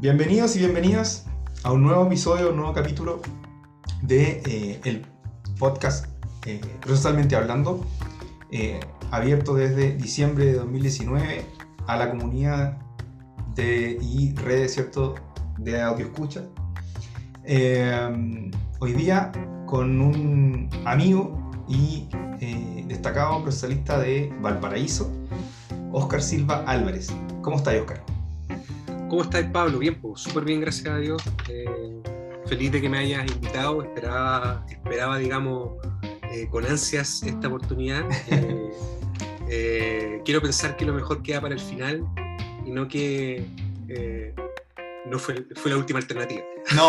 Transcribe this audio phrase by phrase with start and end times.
[0.00, 1.26] Bienvenidos y bienvenidas
[1.64, 3.20] a un nuevo episodio, un nuevo capítulo
[4.00, 5.04] de eh, el
[5.58, 6.06] podcast
[6.46, 7.84] eh, Procesalmente Hablando,
[8.52, 8.78] eh,
[9.10, 11.44] abierto desde diciembre de 2019
[11.88, 12.78] a la comunidad
[13.56, 15.16] de, y redes ¿cierto?
[15.58, 16.44] de audio escucha.
[18.78, 19.32] hoy día
[19.66, 22.08] con un amigo y
[22.86, 25.10] destacado procesalista de Valparaíso,
[25.90, 27.12] Oscar Silva Álvarez.
[27.42, 28.17] ¿Cómo estás, Oscar?
[29.08, 29.78] ¿Cómo estás, Pablo?
[29.78, 31.22] Bien, pues súper bien, gracias a Dios.
[31.48, 31.64] Eh,
[32.46, 33.82] feliz de que me hayas invitado.
[33.82, 35.70] Esperaba, esperaba digamos,
[36.30, 38.04] eh, con ansias esta oportunidad.
[39.50, 42.04] Eh, quiero pensar que lo mejor queda para el final
[42.66, 43.42] y no que
[45.06, 46.42] no fue, fue, la última alternativa.
[46.76, 46.86] No,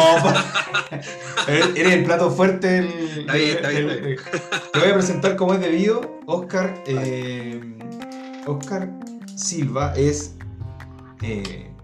[1.48, 2.80] eres el plato fuerte.
[3.20, 4.17] está bien, está bien,
[4.73, 6.20] Te voy a presentar como es debido.
[6.26, 6.84] Oscar,
[8.45, 8.90] Oscar
[9.38, 10.36] Silva es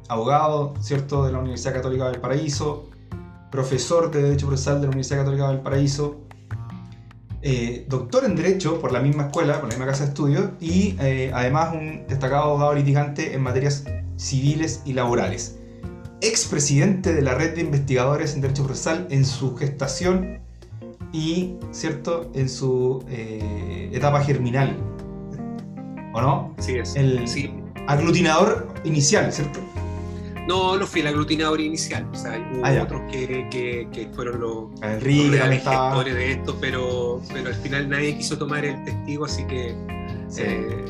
[0.08, 2.90] abogado, ¿cierto?, de la Universidad Católica del Paraíso,
[3.52, 6.22] profesor de Derecho Procesal de la Universidad Católica del Paraíso,
[7.42, 10.96] eh, doctor en Derecho por la misma escuela, por la misma casa de estudios, y
[11.00, 13.86] eh, además un destacado abogado litigante en materias
[14.18, 15.60] civiles y laborales.
[16.22, 20.40] Expresidente de la Red de Investigadores en Derecho Procesal en su gestación
[21.14, 24.76] y, ¿cierto?, en su eh, etapa germinal.
[26.14, 26.56] ¿O no?
[26.60, 26.96] Sí, es.
[26.96, 27.54] El sí.
[27.88, 29.60] aglutinador inicial, ¿cierto?
[30.48, 34.82] No, no fui el aglutinador inicial, o sea, hubo ah, otros que, que, fueron los,
[34.84, 39.44] Enrique, los gestores de esto, pero, pero al final nadie quiso tomar el testigo, así
[39.46, 39.76] que
[40.38, 40.86] eh,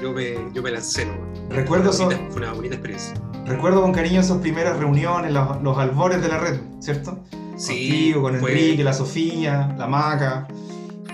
[0.00, 1.06] yo, me, yo me lancé.
[1.06, 1.14] ¿no?
[1.50, 3.14] Recuerdo fue una, bonita, fue una bonita experiencia.
[3.46, 7.18] Recuerdo con cariño esas primeras reuniones, los, los albores de la red, ¿cierto?
[7.56, 8.12] Sí.
[8.12, 10.46] Contigo, con Enrique, la Sofía, la Maca.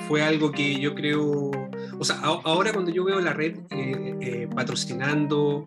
[0.06, 1.50] Fue algo que yo creo,
[1.98, 5.66] o sea, ahora cuando yo veo la red eh, eh, patrocinando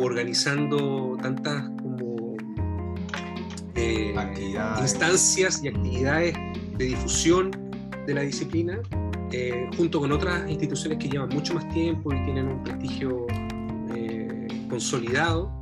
[0.00, 2.36] organizando tantas como
[3.74, 4.14] eh,
[4.80, 6.34] instancias y actividades
[6.76, 7.50] de difusión
[8.06, 8.78] de la disciplina,
[9.32, 13.26] eh, junto con otras instituciones que llevan mucho más tiempo y tienen un prestigio
[13.94, 15.52] eh, consolidado,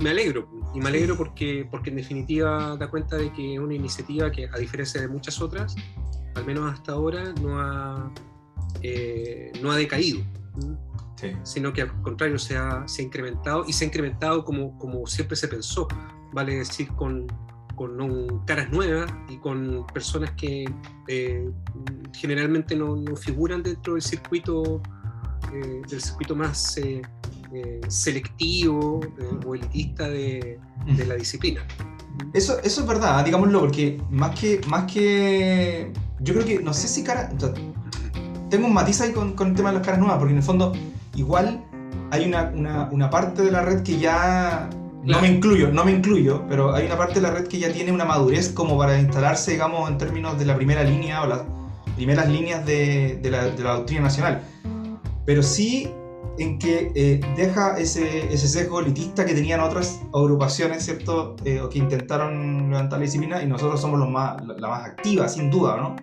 [0.00, 0.48] me alegro.
[0.74, 4.48] Y me alegro porque, porque en definitiva da cuenta de que es una iniciativa que,
[4.50, 5.74] a diferencia de muchas otras,
[6.34, 8.10] al menos hasta ahora, no ha,
[9.62, 10.22] no ha decaído
[11.42, 15.06] sino que al contrario se ha, se ha, incrementado y se ha incrementado como, como
[15.06, 15.88] siempre se pensó,
[16.32, 17.26] vale decir, con,
[17.76, 20.64] con caras nuevas y con personas que
[21.08, 21.50] eh,
[22.12, 24.82] generalmente no, no, figuran dentro del circuito,
[25.52, 27.02] eh, del circuito más eh,
[27.88, 29.00] selectivo
[29.44, 31.66] o elitista de, de, la disciplina.
[32.32, 35.92] Eso, eso es verdad, digámoslo, porque más que, más que.
[36.20, 37.30] Yo creo que, no sé si cara.
[38.48, 40.44] Tengo un matiz ahí con, con el tema de las caras nuevas, porque en el
[40.44, 40.72] fondo
[41.14, 41.64] igual
[42.10, 44.68] hay una, una, parte de la red que ya
[45.02, 47.72] no me incluyo, no me incluyo, pero hay una parte de la red que ya
[47.72, 51.42] tiene una madurez como para instalarse, digamos, en términos de la primera línea o las
[51.96, 54.42] primeras líneas de, de, la, de la, doctrina nacional.
[55.24, 55.90] Pero sí
[56.38, 61.36] en que eh, deja ese, ese sesgo elitista que tenían otras agrupaciones, ¿cierto?
[61.44, 65.28] Eh, o que intentaron levantar la disciplina y nosotros somos los más, la más activa,
[65.28, 65.96] sin duda, ¿no?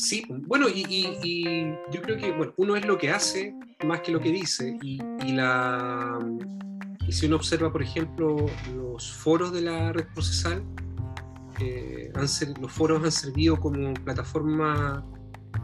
[0.00, 0.86] Sí, bueno, y,
[1.22, 4.78] y, yo creo que bueno, uno es lo que hace más que lo que dice.
[4.82, 4.98] Y,
[5.32, 6.18] la,
[7.06, 10.64] y si uno observa, por ejemplo, los foros de la red procesal,
[11.60, 12.10] eh,
[12.60, 15.04] los foros han servido como plataforma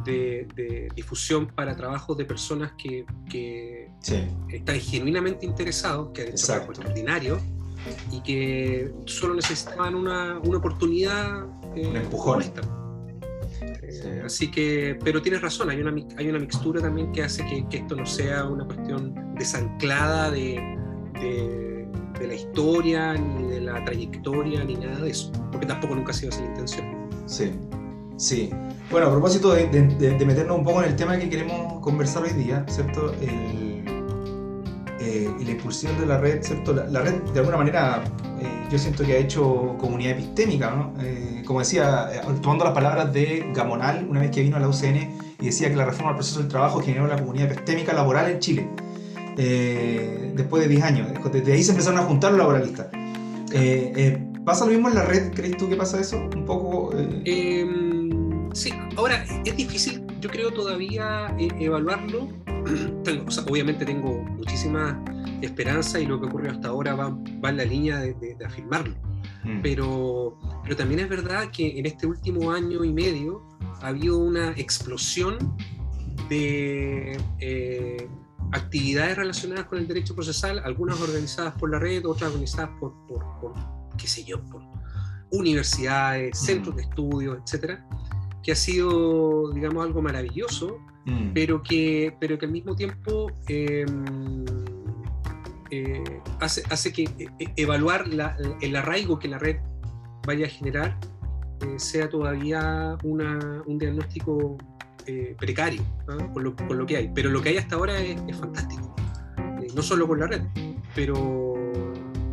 [0.04, 3.90] de, difusión para trabajos de personas que, que
[4.50, 7.38] están genuinamente interesados, que han hecho trabajo extraordinario
[8.12, 12.44] y que solo necesitaban una, una oportunidad eh, un empujón.
[14.24, 17.78] Así que, pero tienes razón, hay una, hay una mixtura también que hace que, que
[17.78, 20.60] esto no sea una cuestión desanclada de,
[21.20, 26.14] de, la historia, ni de la trayectoria, ni nada de eso, porque tampoco nunca ha
[26.14, 27.08] sido esa la intención.
[27.26, 27.52] Sí,
[28.16, 28.50] sí.
[28.90, 32.32] Bueno, a propósito de, de, meternos un poco en el tema que queremos conversar hoy
[32.32, 33.12] día, ¿cierto?
[33.20, 33.75] El,
[35.06, 36.72] eh, la impulsión de la red, ¿cierto?
[36.72, 38.02] La, red, de alguna manera,
[38.40, 40.94] eh, yo siento que ha hecho comunidad epistémica, ¿no?
[41.00, 42.10] Eh, como decía,
[42.42, 45.76] tomando las palabras de Gamonal, una vez que vino a la UCN y decía que
[45.76, 48.68] la reforma del proceso del trabajo generó la comunidad epistémica laboral en Chile,
[50.34, 51.08] después de 10 años.
[51.32, 52.88] Desde ahí se empezaron a juntar los laboralistas.
[54.44, 55.32] ¿Pasa lo mismo en la red?
[55.34, 56.16] ¿Crees tú que pasa eso?
[56.18, 56.92] Un poco...
[57.24, 62.28] Em, sí, ahora es difícil, yo creo todavía evaluarlo
[63.48, 65.02] obviamente tengo muchísima
[65.42, 67.16] esperanza y lo que ocurrió hasta ahora va,
[67.48, 68.94] en la línea de, afirmarlo.
[69.44, 69.62] Mm.
[69.62, 73.46] Pero, pero también es verdad que en este último año y medio
[73.82, 75.56] ha habido una explosión
[76.28, 78.08] de, eh,
[78.52, 83.24] actividades relacionadas con el derecho procesal, algunas organizadas por la red, otras organizadas por, por,
[83.40, 83.54] por
[83.96, 84.62] qué sé yo, por
[85.32, 87.86] universidades, centros de estudios, etcétera,
[88.42, 91.32] que ha sido, digamos, algo maravilloso, Mm.
[91.34, 93.86] pero, que, pero que al mismo tiempo eh,
[95.70, 96.02] eh,
[96.40, 99.56] hace, hace que eh, evaluar la- el arraigo que la red
[100.26, 100.98] vaya a generar
[101.76, 104.56] sea todavía una- un diagnóstico
[105.38, 106.16] precario ¿ah?
[106.34, 107.10] con, lo, con lo que hay.
[107.14, 108.94] Pero lo que hay hasta ahora es, es fantástico.
[109.74, 110.42] No solo con la red,
[110.96, 111.54] pero,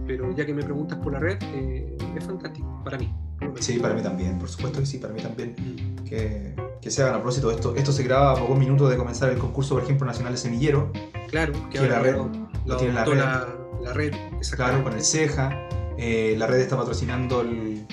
[0.07, 3.13] pero ya que me preguntas por la red, eh, es fantástico para mí.
[3.59, 5.55] Sí, para mí también, por supuesto que sí, para mí también.
[5.57, 6.03] Mm.
[6.05, 7.75] Que, que se hagan a propósito esto.
[7.75, 10.91] Esto se graba a pocos minutos de comenzar el concurso, por ejemplo, nacional de semillero.
[11.29, 12.29] Claro, que Que la red, lo,
[12.65, 13.17] lo tiene la red.
[13.17, 13.47] la,
[13.81, 14.13] la red,
[14.55, 15.67] Claro, con el CEJA.
[15.97, 17.85] Eh, la red está patrocinando el,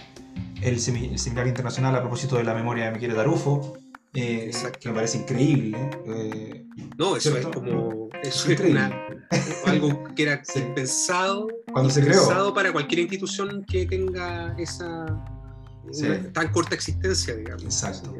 [0.62, 3.74] el, semi- el seminario internacional a propósito de la memoria de Miquel Tarufo.
[4.14, 5.78] Eh, que me parece increíble.
[6.06, 6.64] eh,
[6.98, 7.48] No, eso ¿Cierto?
[7.50, 8.90] es como eso es una-
[9.66, 10.62] algo que era Sí.
[10.74, 12.18] pensado, Cuando se creó.
[12.18, 15.06] pensado para cualquier institución que tenga esa
[15.92, 16.06] Sí.
[16.06, 17.62] una tan corta existencia, digamos.
[17.64, 18.14] Exacto.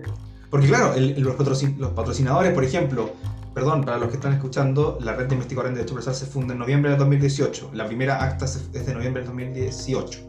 [0.50, 3.12] Porque claro, el- los, patrocin- los patrocinadores, por ejemplo,
[3.54, 6.52] perdón, para los que están escuchando, la red de investigadores en Derecho Procesal se funda
[6.54, 7.70] en noviembre del 2018.
[7.74, 10.20] La primera acta es de noviembre del 2018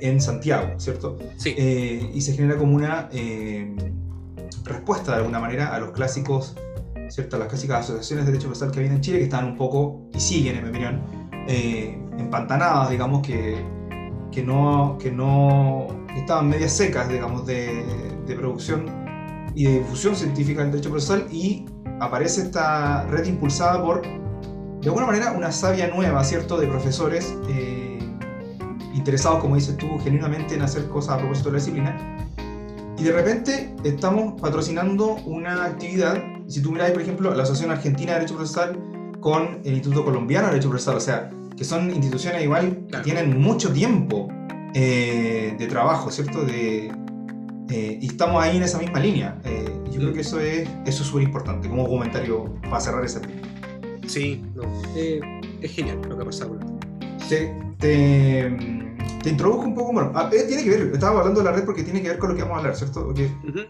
[0.00, 1.18] en Santiago, ¿cierto?
[1.36, 3.74] Sí, Eh, y se genera como una eh,
[4.64, 6.54] respuesta de alguna manera a los clásicos,
[7.08, 7.36] ¿cierto?
[7.36, 10.08] A las clásicas asociaciones de derecho procesal que había en Chile, que estaban un poco,
[10.12, 11.02] y siguen en mi opinión,
[11.48, 13.64] eh, empantanadas, digamos, que,
[14.30, 17.84] que no, que no que estaban medias secas, digamos, de,
[18.26, 18.86] de producción
[19.54, 21.66] y de difusión científica del derecho procesal, y
[22.00, 27.98] aparece esta red impulsada por, de alguna manera, una savia nueva, ¿cierto?, de profesores eh,
[28.94, 32.18] interesados, como dices tú, genuinamente en hacer cosas a propósito de la disciplina.
[33.02, 38.12] Y de repente estamos patrocinando una actividad, si tú miras, por ejemplo, la Asociación Argentina
[38.12, 38.78] de Derecho Procesal
[39.18, 43.02] con el Instituto Colombiano de Derecho Procesal, o sea, que son instituciones igual Claro.
[43.04, 44.28] que tienen mucho tiempo
[44.74, 46.44] eh, de trabajo, ¿cierto?
[46.44, 46.92] De,
[47.70, 49.36] eh, y estamos ahí en esa misma línea.
[49.46, 53.18] Eh, yo creo que eso es eso es súper importante como comentario para cerrar ese
[53.18, 53.48] punto.
[54.06, 54.62] sí, no.
[54.94, 56.56] es genial lo que ha pasado.
[57.28, 58.81] Te, te,
[59.22, 61.64] te introdujo un poco, bueno, ah, eh, tiene que ver, estaba hablando de la red
[61.64, 63.04] porque tiene que ver con lo que vamos a hablar, ¿cierto?
[63.06, 63.60] Porque Ujú.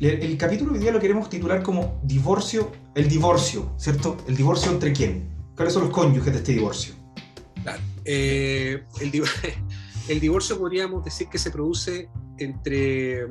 [0.00, 4.16] el, el capítulo hoy día lo queremos titular como divorcio, el divorcio, ¿cierto?
[4.26, 5.28] ¿El divorcio entre quién?
[5.56, 6.94] ¿Cuáles son los cónyuges de este divorcio?
[7.62, 7.82] Claro.
[8.04, 9.28] Eh, el, div-
[10.08, 13.28] el divorcio podríamos decir que se produce entre eh,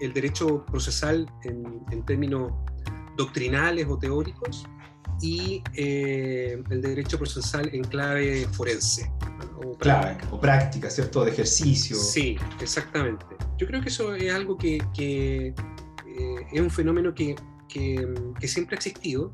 [0.00, 2.52] el derecho procesal en, en términos
[3.16, 4.64] doctrinales o teóricos
[5.20, 9.10] y eh, el derecho procesal en clave forense.
[9.78, 10.34] Clave, práctica.
[10.34, 11.24] o práctica, ¿cierto?
[11.24, 11.96] De ejercicio.
[11.96, 13.24] Sí, exactamente.
[13.58, 15.54] Yo creo que eso es algo que, que, eh,
[16.52, 17.34] es un fenómeno que,
[17.68, 18.08] que,
[18.38, 19.32] que siempre ha existido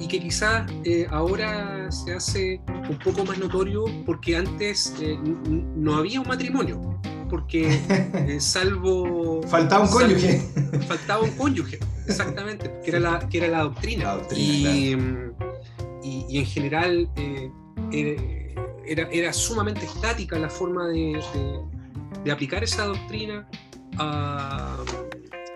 [0.00, 5.96] y que quizás eh, ahora se hace un poco más notorio porque antes eh, no
[5.96, 7.00] había un matrimonio,
[7.30, 9.42] porque salvo...
[9.48, 10.40] Faltaba un cónyuge.
[10.86, 14.04] faltaba un cónyuge, exactamente, que era la, que era la doctrina.
[14.04, 15.32] La doctrina, y, mm,
[16.04, 17.50] y- y en general eh,
[18.86, 21.78] era, era sumamente estática la forma de, de-
[22.24, 23.48] de aplicar esa doctrina
[23.98, 24.76] a,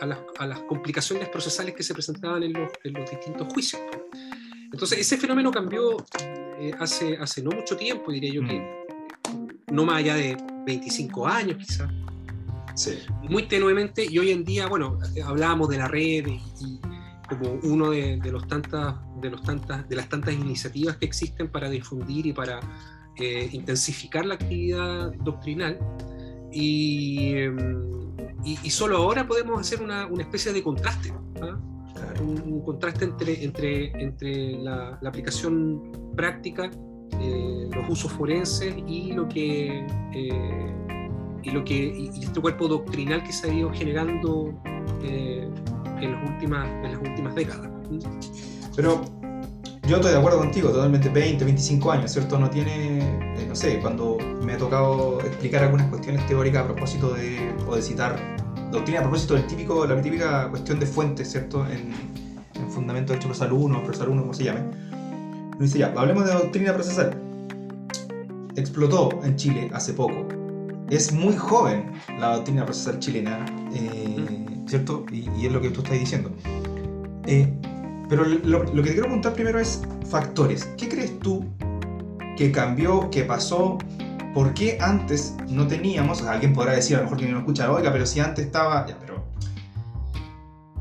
[0.00, 3.82] a las, a las complicaciones procesales que se presentaban en los, en los distintos juicios.
[4.72, 5.96] Entonces, ese fenómeno cambió
[6.58, 8.82] eh, hace, hace no mucho tiempo, diría yo que
[9.32, 9.74] Mm.
[9.74, 10.36] no más allá de
[10.66, 11.88] 25 años quizás
[12.74, 12.98] Sí.
[13.28, 16.80] muy tenuemente y hoy en día, bueno, hablábamos de la red y, y
[17.28, 21.48] como uno de, de los tantas, de, los tantas, de las tantas iniciativas que existen
[21.48, 22.60] para difundir y para
[23.16, 25.78] eh, intensificar la actividad doctrinal.
[26.52, 27.56] Y, em,
[28.44, 31.58] y, y solo ahora podemos hacer una, una especie de contraste, ¿ah?
[32.20, 36.70] Un, un contraste entre, entre, entre la, la aplicación práctica,
[37.20, 40.74] eh, los usos forenses y lo que eh,
[41.42, 44.54] y lo que y este cuerpo doctrinal que se ha ido generando
[45.02, 45.48] eh,
[46.00, 47.70] en, las últimas, en las últimas décadas.
[48.74, 49.02] Pero
[49.88, 52.38] yo estoy de acuerdo contigo, totalmente 20, 25 años, ¿cierto?
[52.38, 53.00] No tiene,
[53.36, 57.74] eh, no sé, cuando me ha tocado explicar algunas cuestiones teóricas a propósito de, o
[57.74, 58.16] de citar
[58.70, 61.66] doctrina a propósito del típico, la típica cuestión de fuentes, ¿cierto?
[61.66, 61.92] En,
[62.54, 64.60] en fundamento hecho procesal 1, procesal 1, como se llame.
[64.60, 67.20] Uno dice ya, hablemos de doctrina procesal.
[68.56, 70.28] Explotó en Chile hace poco.
[70.90, 75.04] Es muy joven la doctrina procesal chilena, eh, ¿cierto?
[75.10, 76.30] Y, y es lo que tú estás diciendo.
[77.26, 77.52] Eh,
[78.08, 80.64] pero lo, lo que te quiero preguntar primero es factores.
[80.76, 81.44] ¿Qué crees tú
[82.36, 83.78] que cambió, que pasó?
[84.34, 86.22] ¿Por qué antes no teníamos?
[86.22, 88.86] alguien podrá decir, a lo mejor que no escucha, oiga, pero si antes estaba.
[88.86, 89.26] Ya, pero.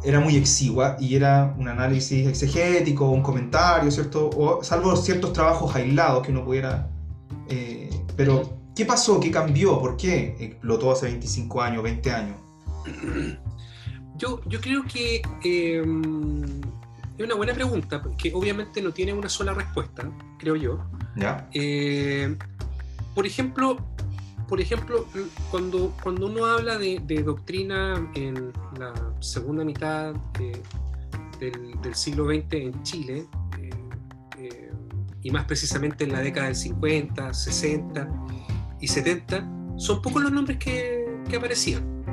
[0.04, 4.30] era muy exigua y era un análisis exegético, un comentario, ¿cierto?
[4.30, 6.90] O, salvo ciertos trabajos aislados que uno pudiera...
[7.50, 9.20] eh, pero, ¿qué pasó?
[9.20, 9.80] ¿Qué cambió?
[9.80, 12.38] ¿Por qué explotó hace 25 años, 20 años?
[14.18, 15.84] Yo, yo creo que eh,
[17.22, 20.10] es una buena pregunta, que obviamente no tiene una sola respuesta,
[20.40, 20.84] creo yo.
[21.16, 21.48] ¿Ya?
[21.54, 22.36] Eh,
[23.16, 23.78] por ejemplo,
[24.48, 25.06] por ejemplo,
[25.50, 30.62] cuando, cuando uno habla de, de doctrina en la segunda mitad de-
[31.40, 33.26] del, del siglo XX en Chile,
[33.60, 33.70] eh,
[34.38, 34.72] eh,
[35.24, 38.08] y más precisamente en la década del 50, 60
[38.80, 42.04] y 70, son pocos los nombres que, que aparecían.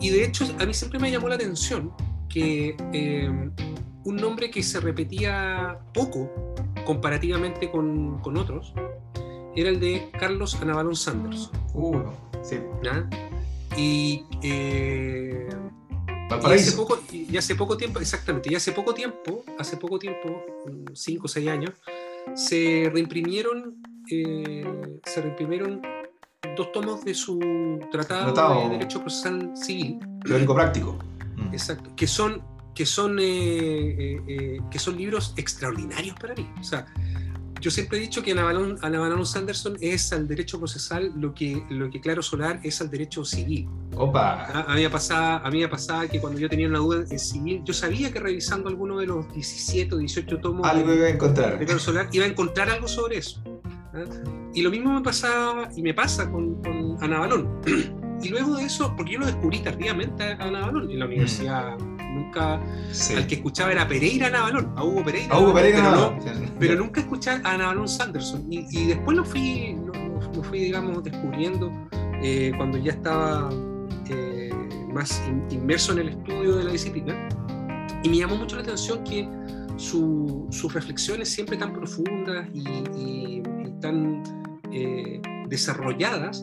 [0.00, 1.92] Y de hecho, a mí siempre me llamó la atención
[2.28, 3.50] que eh,
[4.06, 8.72] un nombre que se repetía poco comparativamente con, con otros
[9.56, 11.50] era el de Carlos Anabalón Sanders.
[11.74, 11.98] Uh,
[12.42, 12.58] sí.
[13.76, 15.48] Y, eh,
[16.30, 20.44] y hace poco, y hace poco tiempo, exactamente, y hace poco tiempo, hace poco tiempo,
[20.92, 21.72] 5 o 6 años,
[22.34, 24.64] se reimprimieron, eh,
[25.04, 25.82] se reimprimieron
[26.56, 27.38] dos tomos de su
[27.90, 28.60] tratado, Tratado.
[28.62, 30.98] de Derecho Procesal Civil, Teórico práctico.
[31.36, 31.52] Mm.
[31.52, 32.42] exacto, que son,
[32.76, 36.46] que son, eh, eh, eh, que son libros extraordinarios para mí.
[36.60, 36.86] O sea,
[37.58, 41.90] yo siempre he dicho que Anabalón, Anabalón Sanderson es al derecho procesal lo que, lo
[41.90, 43.66] que Claro Solar es al derecho civil.
[43.96, 44.44] Opa.
[44.44, 47.04] A, a mí me pasaba, a mí me pasaba que cuando yo tenía una duda
[47.10, 50.96] en civil, yo sabía que revisando alguno de los 17 o 18 tomos Algo de,
[50.96, 51.64] iba a de encontrar.
[51.64, 53.42] Claro Solar iba a encontrar algo sobre eso.
[53.94, 54.04] ¿ah?
[54.52, 57.48] Y lo mismo me pasaba y me pasa con, con Ana Balón.
[58.22, 61.76] Y luego de eso, porque yo lo descubrí tardíamente a Ana Balón en la universidad,
[62.16, 63.14] nunca, Sí.
[63.14, 65.38] al que escuchaba era Pereira Ana Balón, a Hugo Pereira.
[65.38, 65.54] Hugo
[66.58, 68.44] pero, no, nunca escuché a Ana Balón Sanderson.
[68.50, 71.70] Y, y después lo fui, lo, lo- lo fui, digamos, descubriendo
[72.22, 73.50] eh, cuando ya estaba
[74.08, 74.50] eh,
[74.92, 77.28] más in- inmerso en el estudio de la disciplina.
[78.02, 79.28] Y me llamó mucho la atención que
[79.76, 82.60] su- sus reflexiones siempre tan profundas y,
[82.96, 84.22] y- y tan
[84.72, 86.40] eh, desarrolladas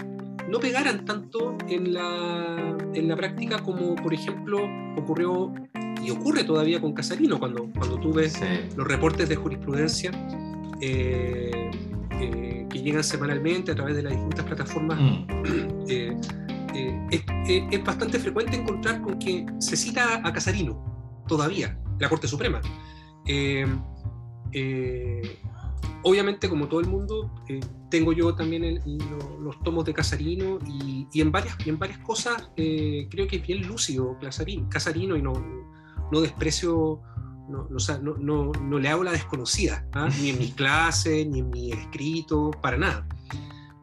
[0.50, 4.60] no pegaran tanto en la, en la práctica como, por ejemplo,
[4.98, 5.54] ocurrió
[6.04, 8.46] y ocurre todavía con Casarino, cuando, cuando tú ves Sí.
[8.76, 10.12] los reportes de jurisprudencia
[10.82, 11.72] eh,
[12.20, 15.26] eh, que llegan semanalmente a través de las distintas plataformas, Mm.
[15.88, 16.18] eh,
[17.72, 22.60] es, bastante frecuente encontrar con que se cita a Casarino todavía, la Corte Suprema.
[23.26, 23.66] Eh,
[26.04, 27.60] obviamente, como todo el mundo, eh,
[27.90, 31.78] tengo yo también el- lo- los tomos de Casarino y, y en, varias, y en
[31.80, 35.34] varias cosas eh, creo que es bien lúcido Casarino, Casarino y no,
[36.12, 37.02] no desprecio,
[37.50, 40.10] no, no, no- no- le hago la desconocida, ¿ah?
[40.22, 43.08] ni en mis clases, ni en mi escrito, para nada.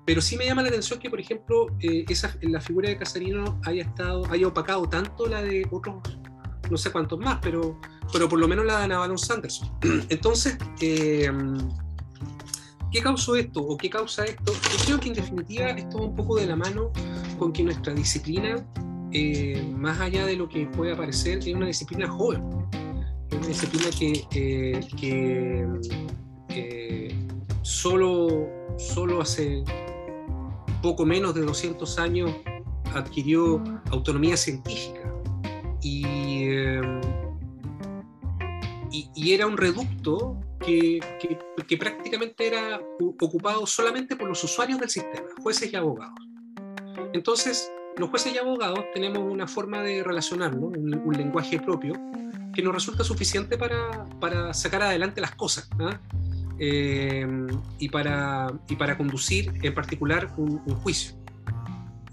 [0.07, 3.61] Pero sí me llama la atención que, por ejemplo, eh, esa, la figura de Casarino
[3.64, 5.97] haya, estado, haya opacado tanto la de otros,
[6.69, 7.78] no sé cuántos más, pero,
[8.12, 9.69] pero por lo menos la de Navalon Sanderson.
[10.09, 11.30] Entonces, eh,
[12.90, 14.52] ¿qué causó esto o qué causa esto?
[14.52, 16.90] Yo creo que en definitiva esto va un poco de la mano
[17.38, 18.64] con que nuestra disciplina,
[19.12, 22.42] eh, más allá de lo que puede parecer, es una disciplina joven.
[23.30, 24.26] Es una disciplina que,
[25.02, 25.66] eh,
[26.49, 27.14] eh,
[27.62, 29.62] solo, solo hace
[30.82, 32.30] poco menos de 200 años
[32.94, 35.12] adquirió autonomía científica
[35.80, 36.02] y,
[36.44, 36.80] eh,
[38.90, 41.00] y era un reducto que,
[41.79, 46.19] prácticamente era ocupado solamente por los usuarios del sistema, jueces y abogados.
[47.12, 51.95] Entonces, los jueces y abogados tenemos una forma de relacionarnos, un, lenguaje propio,
[52.55, 55.69] que nos resulta suficiente para, para sacar adelante las cosas.
[56.62, 57.26] eh,
[57.79, 61.17] y, para, y para conducir en particular un, juicio.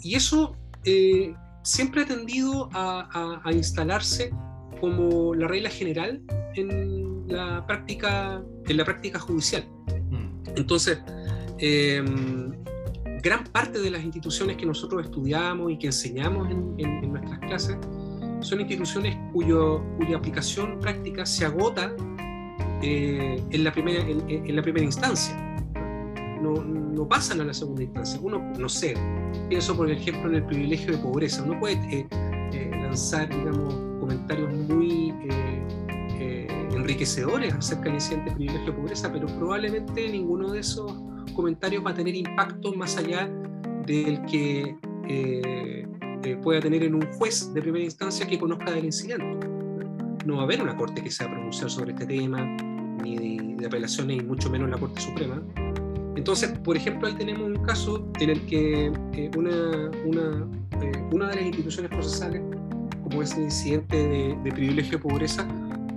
[0.02, 4.32] Y eso eh, siempre ha tendido a- a instalarse
[4.80, 6.22] como la regla general
[6.56, 9.64] en la práctica, en la práctica judicial.
[10.10, 10.44] Mm.
[10.56, 11.00] Entonces,
[11.60, 12.04] eh,
[13.24, 17.40] gran parte de las instituciones que nosotros estudiamos y que enseñamos en, en- en nuestras
[17.40, 17.78] clases
[18.40, 21.92] son instituciones cuyo, cuya aplicación práctica se agota
[22.84, 25.36] eh, en, la primera, en, en la primera instancia.
[26.42, 28.20] No, no pasan a la segunda instancia.
[28.22, 28.94] Uno, no sé,
[29.50, 31.42] pienso por ejemplo en el privilegio de pobreza.
[31.44, 32.08] Uno puede eh,
[32.54, 35.07] eh, lanzar, digamos, comentarios muy
[36.88, 40.90] enriquecedores acerca del incidente privilegio de pobreza, pero probablemente ninguno de esos
[41.36, 43.30] comentarios va a tener impacto más allá
[43.86, 44.78] del que
[45.10, 45.86] eh,
[46.24, 49.48] eh, pueda tener en un juez de primera instancia que conozca del incidente.
[50.26, 52.56] No va a haber una corte que se va a pronunciar sobre este tema,
[53.04, 55.42] ni de, de apelaciones, y mucho menos la Corte Suprema.
[56.16, 60.48] Entonces, por ejemplo, ahí tenemos un caso en el que eh, una, una,
[60.82, 62.42] eh, una de las instituciones procesales
[63.04, 65.46] como ese incidente de, de pobreza,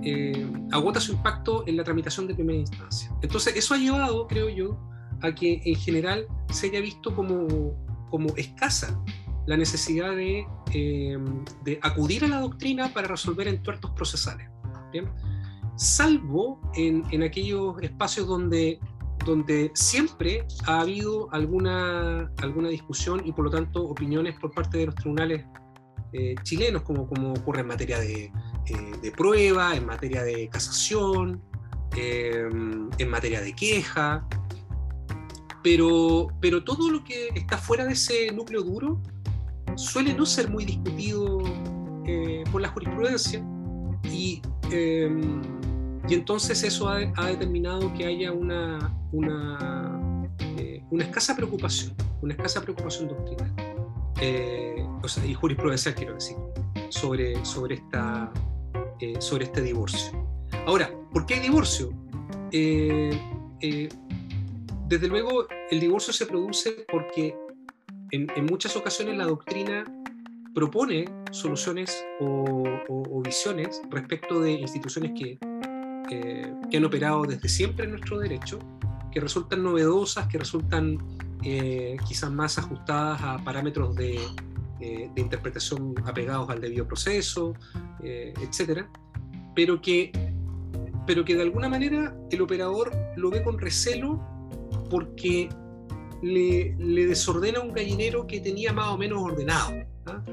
[0.03, 3.11] eh, agota su impacto en la tramitación de primera instancia.
[3.21, 4.79] Entonces, eso ha llevado, creo yo,
[5.21, 7.47] a que en general se haya visto como,
[8.09, 8.99] como escasa
[9.45, 11.17] la necesidad de, eh,
[11.63, 14.47] de, acudir a la doctrina para resolver entuertos procesales.
[14.91, 15.09] ¿bien?
[15.75, 18.79] Salvo en, en, aquellos espacios donde,
[19.25, 24.87] donde siempre ha habido alguna, alguna discusión y por lo tanto opiniones por parte de
[24.87, 25.45] los tribunales
[26.13, 28.31] eh, chilenos, como, como ocurre en materia de,
[28.67, 31.41] eh, de prueba, en materia de casación,
[31.93, 34.25] en materia de queja,
[35.63, 39.01] pero, pero todo lo que está fuera de ese núcleo duro
[39.75, 41.41] suele no ser muy discutido
[42.05, 43.43] eh, por la jurisprudencia.
[44.03, 44.41] Y,
[44.71, 45.41] em,
[46.07, 50.27] y entonces eso ha, determinado que haya una, una,
[50.57, 53.53] eh, una, escasa preocupación, una escasa preocupación doctrinal,
[55.25, 56.37] y jurisprudencial quiero decir,
[56.91, 58.31] sobre, sobre, esta,
[59.19, 60.11] sobre este divorcio.
[60.65, 61.91] Ahora, ¿por qué hay divorcio?
[64.91, 67.33] desde luego, el divorcio se produce porque
[68.11, 69.85] en, muchas ocasiones la doctrina
[70.53, 75.39] propone soluciones o, visiones respecto de instituciones que,
[76.09, 78.59] que, han operado desde siempre en nuestro derecho,
[79.11, 80.97] que resultan novedosas, que resultan
[81.43, 84.19] eh, quizás más ajustadas a parámetros de,
[84.81, 87.53] eh, de, interpretación apegados al debido proceso,
[88.03, 88.85] eh, etc.
[89.55, 90.11] Pero que,
[91.05, 94.19] pero que de alguna manera el operador lo ve con recelo
[94.89, 95.49] porque
[96.21, 96.75] le,
[97.07, 99.73] desordena un gallinero que tenía más o menos ordenado.
[100.05, 100.23] ¿ah?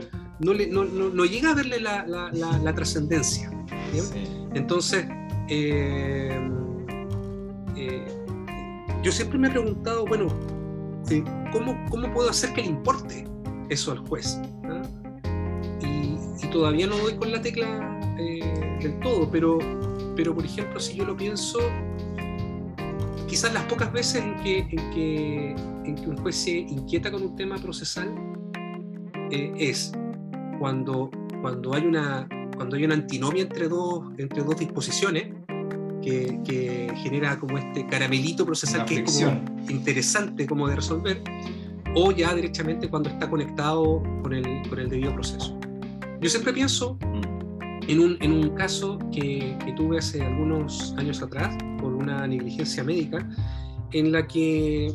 [0.40, 3.50] No, no, llega a verle la, trascendencia.
[4.54, 5.06] Entonces,
[5.48, 6.38] eh,
[7.76, 8.06] eh,
[9.02, 10.28] yo siempre me he preguntado, bueno,
[11.52, 13.26] ¿cómo, ¿cómo, puedo hacer que le importe
[13.68, 14.40] eso al juez?
[14.64, 14.82] ¿Ah?
[15.82, 17.66] Y, todavía no doy con la tecla
[18.80, 19.58] del todo, pero,
[20.16, 21.58] pero por ejemplo, si yo lo pienso,
[23.28, 25.50] quizás las pocas veces en que, en que,
[25.84, 28.14] en que un juez se inquieta con un tema procesal
[29.30, 29.92] eh, es
[30.58, 31.10] cuando,
[31.42, 32.26] cuando, hay una,
[32.56, 35.34] cuando hay una antinomia entre dos, entre dos disposiciones
[36.02, 41.22] que, que genera como este caramelito procesal que es como interesante como de resolver,
[41.94, 45.58] o ya derechamente cuando está conectado con el, con el debido proceso.
[46.20, 46.98] Yo siempre pienso
[47.88, 52.84] en un, en un caso que, que, tuve hace algunos años atrás por una negligencia
[52.84, 53.26] médica,
[53.92, 54.92] en la que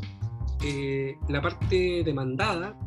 [0.64, 2.78] eh, la parte demandada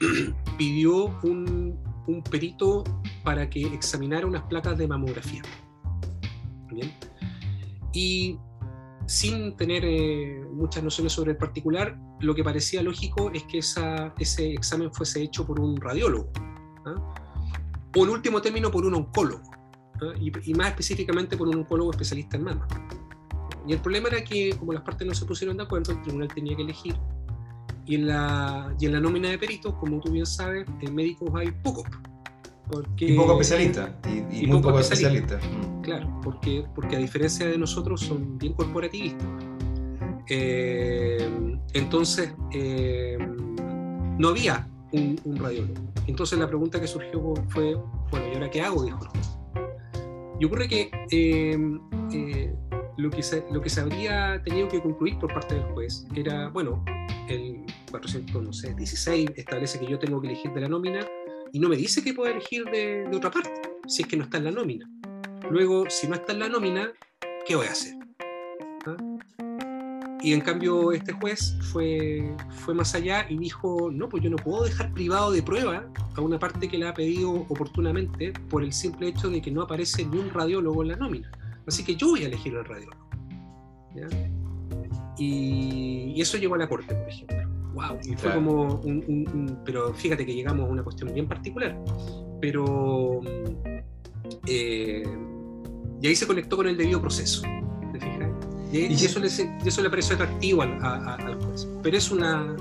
[0.58, 2.84] pidió un, un, perito
[3.22, 5.42] para que examinara unas placas de mamografía.
[6.70, 6.90] ¿Bien?
[7.92, 8.38] Y
[9.10, 14.52] sin tener eh, muchas nociones sobre el particular, lo que parecía lógico es que ese
[14.52, 16.30] examen fuese hecho por un radiólogo.
[16.86, 16.94] ¿ah?
[17.96, 19.42] o en último término por un oncólogo,
[20.20, 22.68] y, más específicamente por un oncólogo especialista en mama.
[23.66, 26.28] Y el problema era que, como las partes no se pusieron de acuerdo, el tribunal
[26.28, 26.94] tenía que elegir.
[27.86, 31.30] Y en la, y en la nómina de peritos, como tú bien sabes, en médicos
[31.34, 31.84] hay pocos.
[32.70, 33.90] Porque, y poco especialistas.
[34.30, 35.42] Y, muy poco especialistas.
[35.42, 35.80] Mm.
[35.82, 39.26] Claro, porque, porque a diferencia de nosotros son bien corporativistas.
[40.28, 41.28] Eh,
[41.74, 43.18] entonces, eh,
[44.18, 45.90] no había un, un radiólogo.
[46.06, 47.76] Entonces la pregunta que surgió fue,
[48.10, 48.84] bueno, ¿y ahora qué hago?
[48.84, 48.98] Dijo
[50.38, 51.80] Y ocurre que em,
[52.12, 52.52] eh,
[52.96, 56.48] lo, que se, lo que se habría tenido que concluir por parte del juez era,
[56.48, 56.84] bueno,
[57.28, 61.06] el 416 establece que yo tengo que elegir de la nómina
[61.52, 64.38] y no me dice que puedo elegir de, otra parte, si es que no está
[64.38, 64.88] en la nómina.
[65.50, 66.92] Luego, si no está en la nómina,
[67.46, 67.94] ¿qué voy a hacer?
[68.86, 68.96] ¿Ah?
[70.22, 74.36] Y en cambio este juez fue, fue más allá y dijo, no, pues yo no
[74.36, 78.72] puedo dejar privado de prueba a una parte que le ha pedido oportunamente por el
[78.72, 81.30] simple hecho de que no aparece ni un radiólogo en la nómina.
[81.66, 83.08] Así que yo voy a elegir al radiólogo.
[85.18, 87.39] Y, eso llegó a la corte, por ejemplo.
[87.74, 91.78] Wow, y fue como un, Pero fíjate que llegamos a una cuestión bien particular.
[92.40, 93.20] Pero...
[94.46, 95.04] Eh,
[96.02, 97.42] y ahí se conectó con el debido proceso.
[98.72, 101.66] Y, eso, le, eso le pareció atractivo al, al, juez.
[101.82, 102.54] Pero es una.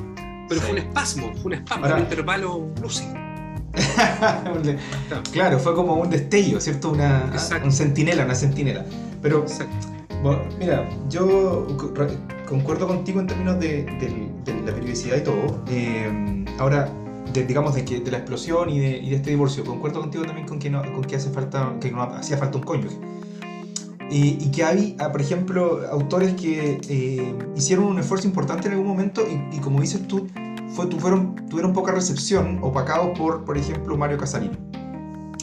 [0.48, 3.14] Pero fue un espasmo, fue un espasmo, un intervalo lúcido.
[5.32, 6.92] claro, fue como un destello, ¿cierto?
[6.92, 7.32] Una,
[7.64, 8.84] un centinela, una centinela.
[9.22, 9.46] Pero,
[10.58, 11.68] mira, yo
[12.48, 15.64] concuerdo contigo en términos de, la periodicidad y todo.
[15.70, 16.90] Eh, ahora,
[17.34, 20.48] digamos, de, que, de la explosión y de, y de, este divorcio, concuerdo contigo también
[20.48, 22.98] con que, no, con que hace falta, que no hacía falta un cónyuge.
[24.12, 28.88] Y, que hay, ah, por ejemplo, autores que eh, hicieron un esfuerzo importante en algún
[28.88, 29.22] momento
[29.52, 30.28] y, como dices tú,
[30.70, 34.58] fue, tuvieron, tuvieron poca recepción, opacados por, por ejemplo, Mario Casalino.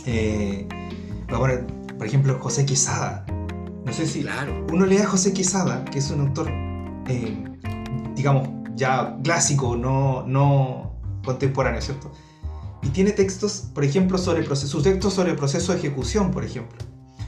[0.04, 0.66] Eh,
[1.28, 3.24] voy a poner, por ejemplo, José Quesada.
[3.84, 4.66] No sé si Claro.
[4.72, 6.48] uno lee a José Quesada, que es un autor,
[7.08, 7.36] eh,
[8.16, 10.92] digamos, ya clásico, no, no
[11.24, 12.12] contemporáneo, ¿cierto?
[12.82, 16.44] Y tiene textos, por ejemplo, sobre proceso, sus textos sobre el proceso de ejecución, por
[16.44, 16.78] ejemplo.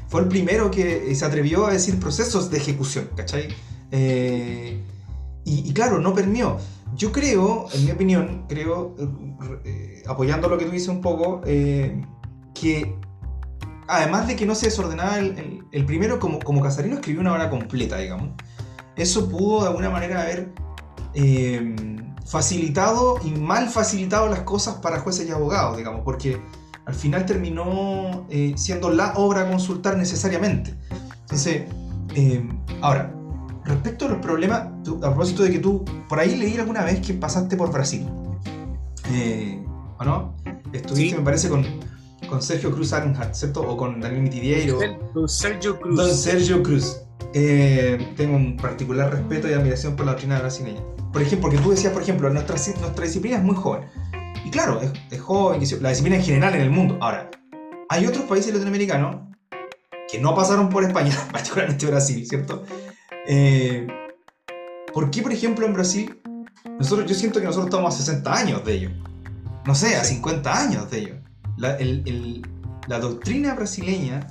[0.09, 3.49] Fue el primero que se atrevió a decir procesos de ejecución, ¿cachai?
[3.91, 4.81] Eh,
[5.45, 6.59] y, y claro, no permió.
[6.95, 8.95] Yo creo, en mi opinión, creo,
[9.65, 12.01] eh, apoyando lo que tú dices un poco, eh,
[12.55, 12.95] que
[13.89, 17.33] además de que no se desordenaba el, el- el primero, como, como Casarino escribió una
[17.35, 18.31] obra completa, digamos,
[18.97, 20.53] eso pudo de alguna manera haber
[21.15, 21.75] eh,
[22.27, 26.41] facilitado y mal facilitado las cosas para jueces y abogados, digamos, porque
[26.85, 30.75] al final terminó eh, siendo la obra a consultar necesariamente.
[31.21, 31.63] Entonces,
[32.15, 32.49] eh,
[32.81, 33.15] ahora,
[33.65, 37.01] respecto a los problemas, tú- a propósito de que tú por ahí leí alguna vez
[37.07, 38.07] que pasaste por Brasil,
[39.99, 40.35] ¿o no?
[40.73, 41.15] Estuviste, Sí.
[41.19, 41.65] me parece, con,
[42.29, 43.63] con Sergio Cruz Arnhart, ¿cierto?
[43.63, 44.79] O con Daniel Mitidiero.
[45.15, 45.97] Don Sergio Cruz.
[45.97, 46.99] Don Sergio Cruz.
[47.35, 50.81] Eh, tengo un particular respeto y admiración por la doctrina brasileña.
[51.13, 53.83] Por ejemplo, porque tú decías, por ejemplo, nuestra, nuestra disciplina es muy joven.
[54.45, 56.97] Y claro, es, es joven, la disciplina en general en el mundo.
[57.01, 57.31] Ahora,
[57.91, 59.17] hay otros países latinoamericanos
[60.11, 62.65] que no pasaron por España, particularmente Brasil, ¿cierto?
[63.27, 63.87] Eh,
[64.95, 66.19] ¿Por qué, por ejemplo, en Brasil,
[66.79, 68.91] nosotros, yo siento que nosotros estamos a 60 años de ello?
[69.67, 70.15] No sé, a Sí.
[70.15, 71.15] 50 años de ello.
[71.59, 72.43] La, el- el-
[72.87, 74.27] la doctrina brasileña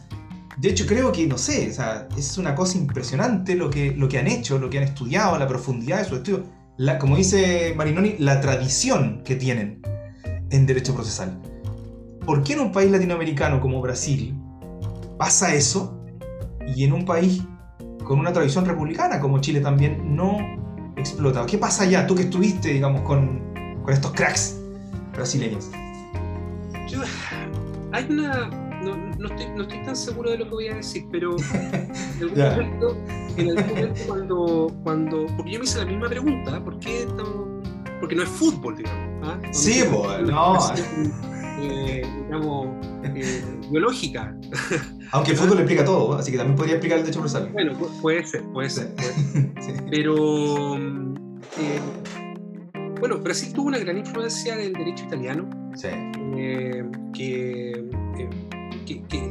[0.58, 4.08] de hecho, creo que, no sé, o sea, es una cosa impresionante lo que, lo
[4.10, 6.44] que han hecho, lo que han estudiado, la profundidad de su estudio.
[6.78, 9.82] La, como dice Marinoni, la tradición que tienen
[10.50, 11.40] en derecho procesal.
[12.26, 14.36] ¿Por qué en un país latinoamericano como Brasil
[15.18, 16.00] pasa eso
[16.76, 17.42] y en un país
[18.04, 20.38] con una tradición republicana como Chile también no
[20.98, 21.46] explota?
[21.46, 22.06] ¿Qué pasa allá?
[22.06, 23.42] Tú que estuviste, digamos, con,
[23.84, 24.58] con estos cracks
[25.14, 25.70] brasileños.
[26.88, 27.02] Yo-
[27.92, 28.50] hay una.
[28.84, 32.22] No, no estoy, no estoy tan seguro de lo que voy a decir, pero en
[32.22, 32.98] algún momento,
[33.38, 35.26] en algún momento cuando, cuando.
[35.36, 37.48] Porque yo me hice la misma pregunta, ¿por qué estamos.?
[38.00, 39.28] Porque no es fútbol, digamos.
[39.28, 39.40] ¿ah?
[39.52, 40.58] Sí, una no.
[41.62, 42.68] eh, digamos,
[43.16, 44.36] eh, biológica.
[45.12, 47.50] Aunque el fútbol explica todo, así que también podría explicar el derecho procesal.
[47.52, 48.94] Bueno, pu- puede ser, puede ser.
[48.94, 49.52] puede ser.
[49.62, 49.72] Sí.
[49.90, 50.76] Pero.
[50.78, 51.80] eh,
[53.00, 55.50] bueno, Brasil tuvo una gran influencia del derecho italiano.
[55.76, 55.88] Sí.
[56.36, 57.84] eh, que,
[58.88, 59.30] que, que-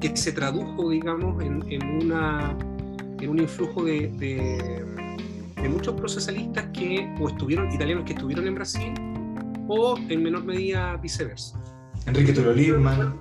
[0.00, 2.56] que se tradujo, digamos, en, en una,
[3.20, 4.84] en un influjo de, de-
[5.62, 8.92] de muchos procesalistas que o estuvieron, italianos que estuvieron en Brasil,
[9.68, 11.60] o en menor medida viceversa.
[12.06, 13.20] Enrique Turo Liebman.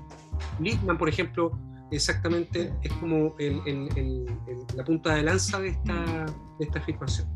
[0.59, 1.51] Lippmann, por ejemplo,
[1.91, 6.25] exactamente es como el- el- el- el- la punta de lanza de esta,
[6.59, 7.27] de esta afirmación.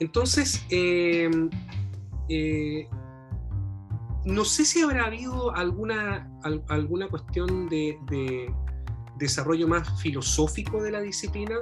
[0.00, 1.30] Entonces, eh,
[2.28, 2.88] eh,
[4.24, 8.52] no sé si habrá habido alguna, al- alguna cuestión de, de
[9.18, 11.56] desarrollo más filosófico de la disciplina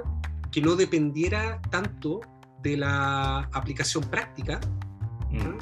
[0.51, 2.21] que no dependiera tanto
[2.61, 4.59] de la aplicación práctica
[5.31, 5.57] Mm.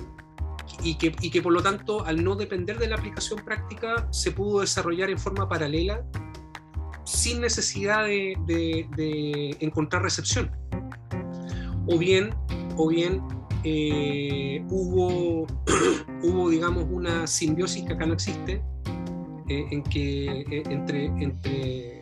[0.83, 4.31] y que, y que por lo tanto al no depender de la aplicación práctica se
[4.31, 6.03] pudo desarrollar en forma paralela
[7.05, 10.51] sin necesidad de, de- de encontrar recepción.
[11.87, 12.35] O bien,
[12.77, 13.21] o bien
[13.63, 15.45] eh, hubo,
[16.23, 18.61] hubo, digamos, una simbiosis que acá no existe,
[19.49, 22.01] eh, en que eh, entre, entre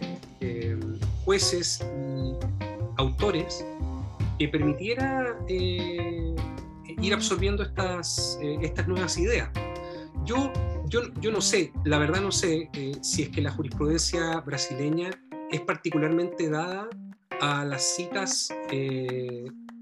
[1.25, 2.33] jueces y
[2.97, 3.65] autores
[4.37, 9.49] que permitiera ir absorbiendo estas, estas nuevas ideas.
[10.25, 10.51] Yo,
[10.87, 12.69] yo, yo no sé, la verdad no sé
[13.01, 15.11] si es que la jurisprudencia brasileña
[15.51, 16.89] es particularmente dada
[17.41, 18.49] a las citas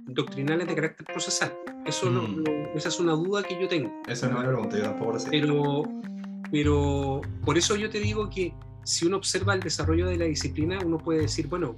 [0.07, 1.53] doctrinales de carácter procesal.
[1.85, 2.43] Eso no- Mm.
[2.43, 3.91] no- esa es una duda que yo tengo.
[4.07, 5.29] Esa es una pregunta, yo tampoco lo sé.
[5.31, 5.83] Pero,
[6.51, 10.79] pero por eso yo te digo que si uno observa el desarrollo de la disciplina,
[10.85, 11.75] uno puede decir, bueno,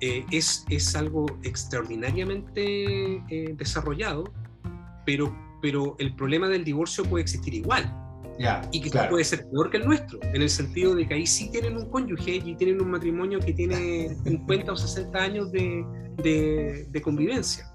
[0.00, 4.24] eh, es, es algo extraordinariamente eh, desarrollado,
[5.04, 7.92] pero, pero el problema del divorcio puede existir igual.
[8.38, 9.10] Ya, Y quizás claro.
[9.10, 11.88] puede ser peor que el nuestro, en el sentido de que ahí sí tienen un
[11.90, 15.84] cónyuge y tienen un matrimonio que tiene 50 o 60 años de,
[16.22, 17.72] de- de convivencia.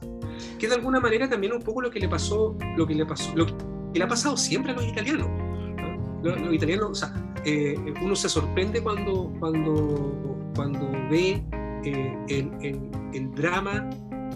[0.59, 3.35] Que de alguna manera también un poco lo que le pasó, lo que le pasó,
[3.35, 3.53] lo que
[3.95, 5.27] le ha pasado siempre a los italianos.
[5.27, 6.21] ¿no?
[6.23, 7.13] Los, los italianos, o sea,
[7.45, 11.43] eh, uno se sorprende cuando, cuando, cuando ve
[11.83, 13.89] eh, el, el- el drama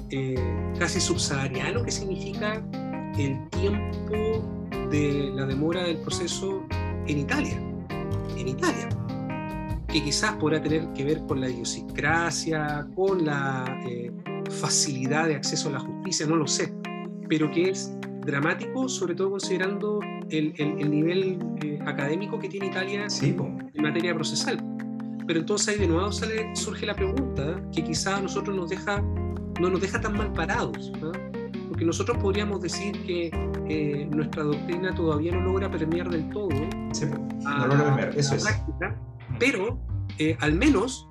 [0.09, 0.35] eh,
[0.79, 2.63] casi subsahariano que significa
[3.17, 4.64] el tiempo
[4.95, 6.63] de la demora del proceso
[7.07, 7.59] en Italia.
[8.37, 8.87] En Italia.
[9.87, 14.11] Que quizás podrá tener que ver con la idiosincrasia, con la eh,
[14.49, 16.73] facilidad de acceso a la justicia, no lo sé.
[17.29, 17.91] Pero que es
[18.25, 23.35] dramático, sobre todo considerando el, el- el nivel eh, académico que tiene Italia Sí,
[23.73, 24.57] en materia procesal.
[25.27, 29.01] Pero entonces ahí de nuevo sale, surge la pregunta que quizás a nosotros nos deja,
[29.59, 30.91] no nos deja tan mal parados.
[31.75, 33.29] Porque nosotros podríamos decir que
[33.67, 36.47] eh, nuestra doctrina todavía no logra permear del todo.
[36.93, 38.43] Sí, no logra permear, eso es.
[38.43, 38.97] Práctica,
[39.37, 39.77] pero
[40.17, 41.09] eh, al menos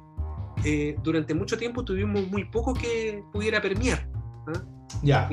[0.64, 4.08] eh, durante mucho tiempo tuvimos muy poco que pudiera permear.
[4.46, 4.62] ¿ah?
[5.02, 5.28] Ya.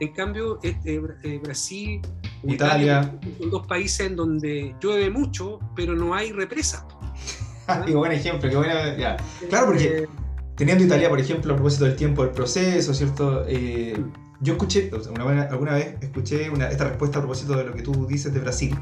[0.00, 2.02] En cambio, en Brasil,
[2.42, 6.86] Italia, son dos países en donde llueve mucho, pero no hay represa.
[7.86, 8.98] qué buen ejemplo, qué buena.
[8.98, 9.16] Ya.
[9.48, 10.06] Claro, porque
[10.56, 13.44] teniendo Italia, por ejemplo, a propósito del tiempo del proceso, ¿cierto?
[13.46, 13.94] Eh,
[14.40, 14.90] yo escuché,
[15.50, 18.76] alguna vez escuché esta respuesta a propósito de lo que tú dices de Brasil.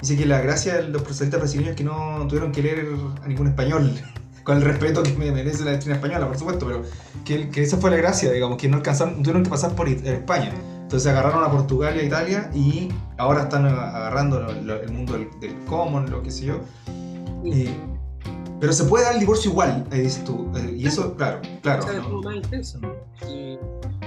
[0.00, 2.88] Dice que la gracia de los procesalistas brasileños es que no tuvieron que leer
[3.22, 3.92] a ningún español,
[4.44, 6.82] con el respeto que me merece la doctrina española, por supuesto, pero
[7.24, 10.52] que, que, esa fue la gracia, digamos, que no alcanzaron, tuvieron que pasar por España.
[10.82, 16.10] Entonces agarraron a Portugal y a Italia y ahora están agarrando el mundo del, common,
[16.10, 16.60] lo que sé yo.
[18.60, 20.52] pero se puede dar el divorcio igual, dices tú.
[20.54, 21.86] Eh, y eso, claro, claro.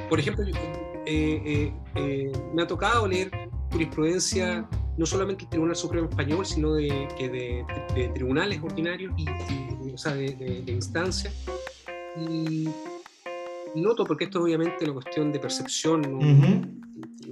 [0.09, 0.45] Por ejemplo,
[1.05, 3.31] eh, eh, me ha tocado leer
[3.71, 6.89] jurisprudencia no solamente del Tribunal Supremo Español, sino de,
[7.93, 11.33] de, tribunales ordinarios y, o sea, de, instancias.
[12.17, 12.69] Y
[13.75, 16.01] noto, porque esto es obviamente una cuestión de percepción.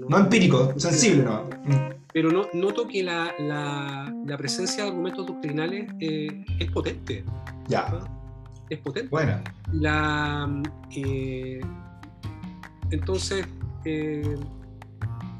[0.09, 1.49] No, empírico, sensible, ¿no?
[2.13, 7.25] Pero no, noto que la, la, presencia de argumentos doctrinales eh, es potente.
[7.67, 7.99] Ya.
[8.69, 9.09] Es potente.
[9.09, 9.41] Bueno.
[9.71, 10.47] La,
[10.95, 11.59] eh,
[12.93, 13.45] entonces,
[13.85, 14.35] eh,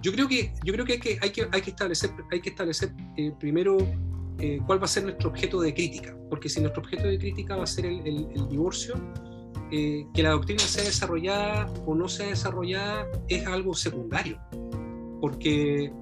[0.02, 2.94] yo creo que, yo creo que, hay, que, hay, que, establecer, hay que establecer
[3.40, 3.78] primero
[4.66, 6.14] cuál va a ser nuestro objeto de crítica.
[6.34, 8.96] Porque si nuestro objeto de crítica va a ser el, divorcio,
[9.70, 14.40] eh, que la doctrina sea desarrollada o no sea desarrollada es algo secundario,
[15.22, 15.94] porque,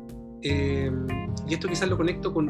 [0.41, 0.91] eh,
[1.47, 2.49] y esto quizás lo conecto con,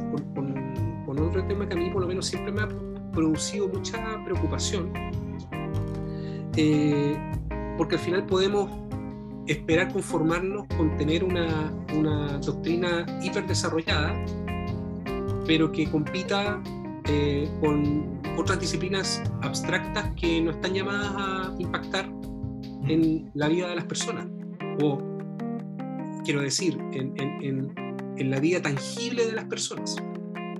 [1.07, 2.69] otro tema que a mí por lo menos siempre me ha
[3.11, 4.93] producido mucha preocupación,
[6.55, 7.17] eh,
[7.77, 8.69] porque al final podemos
[9.47, 14.13] esperar conformarnos con tener una, una doctrina hiperdesarrollada,
[15.45, 16.61] pero que compita
[17.59, 22.09] con otras disciplinas abstractas que no están llamadas a impactar
[22.87, 24.27] en la vida de las personas.
[24.81, 24.99] O,
[26.23, 27.73] quiero decir, en, en,
[28.17, 29.95] en, la vida tangible de las personas.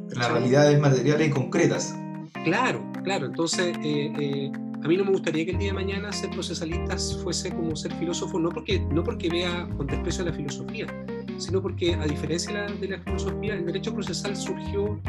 [0.09, 1.95] Las realidades materiales y concretas.
[2.43, 3.27] Claro, claro.
[3.27, 4.51] Entonces, eh, eh,
[4.83, 7.93] a mí no me gustaría que el día de mañana ser procesalista fuese como ser
[7.93, 10.87] filósofo, no porque, no porque vea con desprecio la filosofía,
[11.37, 14.99] sino porque, a diferencia de la, filosofía, el derecho procesal surgió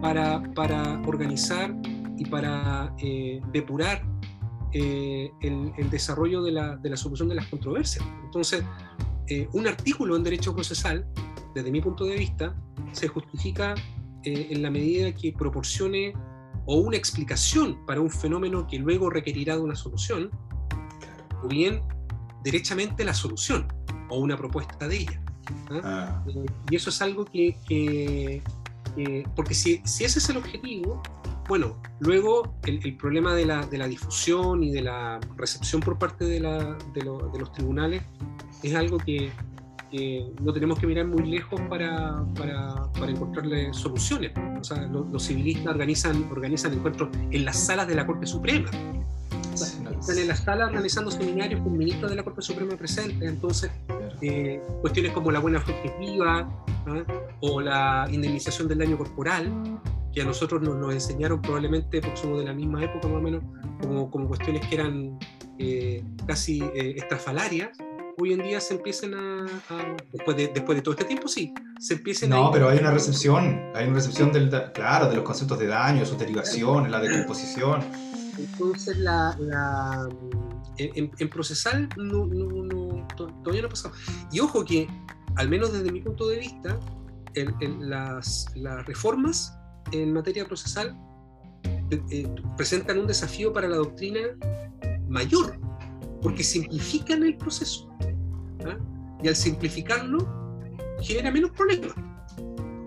[0.00, 1.74] para, para organizar
[2.16, 4.02] y para eh, depurar
[4.72, 8.04] eh, el, desarrollo de la, de la, solución de las controversias.
[8.24, 8.64] Entonces,
[9.26, 11.06] eh, un artículo en derecho procesal,
[11.54, 12.56] desde mi punto de vista,
[12.92, 13.74] se justifica
[14.22, 16.12] en la medida que proporcione
[16.66, 20.30] o una explicación para un fenómeno que luego requerirá de una solución,
[21.42, 21.80] o bien
[22.44, 23.66] derechamente la solución
[24.08, 25.22] o una propuesta de ella.
[25.70, 25.80] ¿ah?
[25.84, 26.24] Ah.
[26.70, 28.42] y eso es algo que, que,
[29.34, 31.02] porque si, si, ese es el objetivo,
[31.48, 36.24] bueno, luego el, problema de la, de la, difusión y de la recepción por parte
[36.24, 38.02] de, la, de, los tribunales
[38.62, 39.32] es algo que,
[40.40, 44.32] no tenemos que mirar muy lejos para, para, para encontrarle soluciones.
[44.60, 48.70] O sea, los, civilistas organizan, organizan encuentros en las salas de la Corte Suprema.
[49.52, 53.28] están en las salas organizando seminarios con ministros de la Corte Suprema presentes.
[53.28, 53.70] Entonces,
[54.20, 55.74] eh, cuestiones como la buena fe
[56.24, 56.46] ¿ah?
[57.40, 59.80] o la indemnización del daño corporal
[60.12, 63.22] que a nosotros nos, nos, enseñaron probablemente, porque somos de la misma época más o
[63.22, 63.42] menos,
[63.80, 65.18] como, como cuestiones que eran
[65.58, 67.76] eh, casi eh, estrafalarias,
[68.20, 69.46] hoy en día se empiezan a,
[70.12, 73.70] después, de, después de todo este tiempo, sí, se empiezan no, pero hay una recepción,
[73.74, 77.82] hay una recepción del, claro, de los conceptos de daño, de su derivación, la decomposición.
[78.38, 80.08] Entonces, la, la
[80.78, 83.94] en, en, procesal no, no, no, todavía no ha pasado.
[84.32, 84.88] Y ojo que,
[85.36, 86.78] al menos desde mi punto de vista,
[87.34, 89.56] en, las, las reformas
[89.92, 90.96] en materia procesal
[91.90, 94.20] eh, eh, presentan un desafío para la doctrina
[95.08, 95.58] mayor,
[96.22, 97.90] porque simplifican el proceso.
[98.66, 98.78] ¿ah?
[99.22, 100.18] Y al simplificarlo,
[101.00, 101.92] genera menos problemas.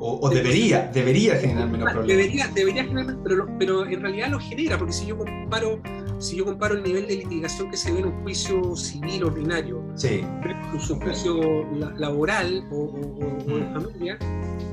[0.06, 2.08] O, debería, debería generar menos problemas.
[2.08, 5.82] Debería, debería generar, pero, pero en realidad lo genera, porque si yo comparo
[6.24, 9.84] si yo comparo el nivel de litigación que se ve en un juicio civil ordinario
[9.96, 10.22] sí.
[10.42, 13.74] versus un juicio laboral o, o, en mm.
[13.74, 14.18] familia,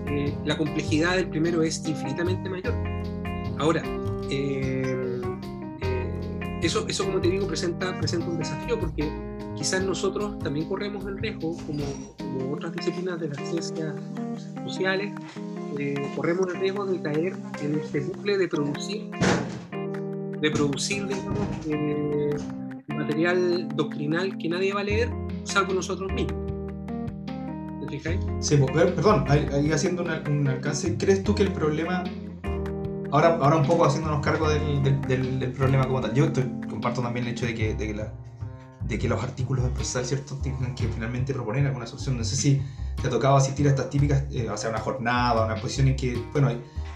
[0.06, 2.72] eh, la complejidad del primero es infinitamente mayor.
[3.58, 3.82] Ahora,
[4.30, 5.09] eh,
[6.62, 9.10] eso, eso, como te digo, presenta, presenta un desafío porque
[9.56, 11.84] quizás nosotros también corremos el riesgo, como,
[12.52, 13.94] otras disciplinas de las ciencias
[14.64, 15.12] sociales,
[15.78, 19.10] eh, corremos el riesgo de caer en este bucle de producir,
[20.40, 22.30] de producir, digamos, eh,
[22.88, 25.10] material doctrinal que nadie va a leer,
[25.44, 26.40] salvo nosotros mismos.
[27.80, 28.20] ¿Te fijáis?
[28.40, 32.04] Sí, perdón, ahí, haciendo un alcance, ¿crees tú que el problema,
[33.10, 36.26] ahora, ahora un poco haciéndonos cargo del, del, problema como tal, yo
[36.68, 38.12] comparto también el hecho de que, de que la
[38.82, 42.16] de que los artículos de procesal, ¿cierto?, tengan que finalmente proponer alguna solución.
[42.16, 42.62] No sé si
[43.00, 45.96] te ha tocado asistir a estas típicas, eh, o sea, una jornada, una posición en
[45.96, 46.50] que, bueno,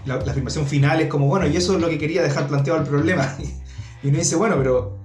[0.05, 2.87] la, afirmación final es como, bueno, y eso es lo que quería dejar planteado el
[2.87, 3.35] problema.
[4.03, 4.97] y uno dice, bueno, pero,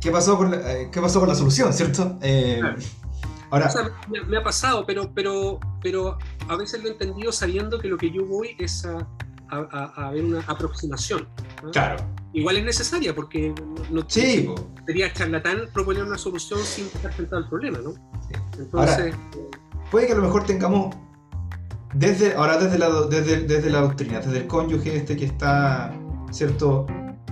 [0.00, 2.18] ¿qué pasó con la, eh, ¿qué pasó con la solución, ¿cierto?
[2.20, 2.60] Eh,
[3.50, 7.78] ahora, o sea, me, ha pasado, pero, pero, pero a veces lo he entendido sabiendo
[7.78, 9.06] que lo que yo voy es a,
[9.58, 11.28] a, a ver una aproximación.
[11.72, 11.96] Claro
[12.34, 13.54] igual es necesaria porque
[13.90, 14.50] no sí,
[14.86, 17.94] sería charlatán proponer una solución sin estar frente al problema, ¿no?
[18.58, 19.14] Entonces,
[19.90, 20.94] puede que a lo mejor tengamos
[21.94, 25.94] desde ahora desde la desde, desde la doctrina, desde el cónyuge este que está,
[26.30, 26.86] cierto,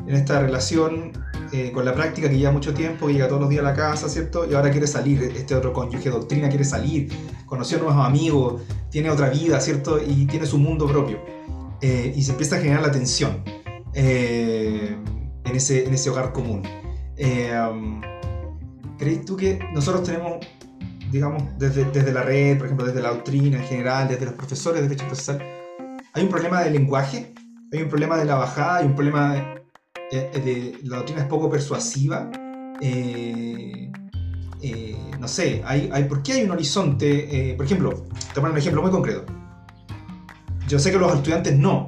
[0.06, 1.12] en esta relación
[1.52, 3.74] eh, con la práctica que lleva mucho tiempo, que llega todos los días a la
[3.74, 4.48] casa, ¿cierto?
[4.48, 7.12] Y ahora quiere salir, este otro cónyuge doctrina quiere salir,
[7.44, 10.00] conoció nuevos amigos, tiene otra vida, ¿cierto?
[10.00, 11.18] Y tiene su mundo propio.
[11.82, 13.42] Eh, y se empieza a generar la tensión.
[13.94, 14.96] Eh,
[15.44, 16.62] en, ese, en ese hogar común.
[17.16, 18.00] Eh, um,
[18.98, 20.46] ¿Crees tú que nosotros tenemos,
[21.10, 24.80] digamos, desde, desde la red, por ejemplo, desde la doctrina en general, desde los profesores
[24.80, 25.42] de derecho procesal,
[26.14, 27.34] hay un problema de lenguaje,
[27.72, 29.56] hay un problema de la bajada, hay un problema
[30.10, 32.30] de, de, la doctrina es poco persuasiva?
[32.80, 33.90] Eh,
[35.18, 37.54] no sé, hay, hay, ¿por qué hay un horizonte?
[37.56, 39.26] por ejemplo, pongo un ejemplo muy concreto.
[40.72, 41.86] Yo sé que los estudiantes no,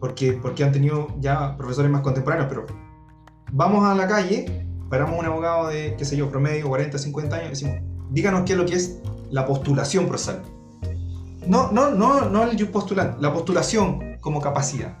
[0.00, 2.66] porque, porque han tenido ya profesores más contemporáneos, pero
[3.52, 7.46] vamos a la calle, paramos un abogado de, qué sé yo, promedio, 40, 50 años,
[7.46, 7.76] y decimos,
[8.10, 8.98] díganos qué es lo que es
[9.30, 10.42] la postulación procesal.
[11.46, 14.98] No, no, no, no el postulante, la postulación como capacidad.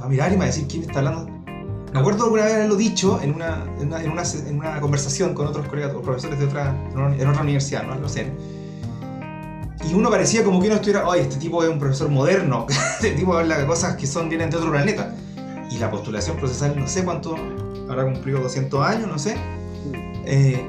[0.00, 1.30] Va a mirar y va a decir quién está hablando.
[1.92, 5.68] Me acuerdo alguna vez haberlo dicho en una, en una, en una, conversación con otros
[5.68, 8.32] colegas o profesores de otra, en otra universidad, no lo sé
[9.88, 12.66] y uno parecía como que uno estuviera, ay, este tipo es un profesor moderno,
[13.00, 15.14] este tipo habla cosas que son vienen de otro planeta.
[15.70, 17.36] Y la postulación procesal, no sé cuánto,
[17.88, 19.36] habrá cumplido 200 años, no sé.
[20.24, 20.64] Eh,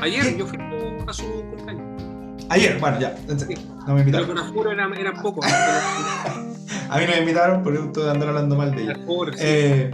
[0.00, 0.58] Ayer yo fui
[1.06, 2.02] a su cumpleaños.
[2.48, 3.16] Ayer, bueno, ya.
[3.86, 4.28] No me invitaron.
[4.28, 5.46] Pero con eran, eran pocos.
[5.46, 8.98] a mí no me invitaron por esto de andar hablando mal de ella.
[9.38, 9.90] Eh,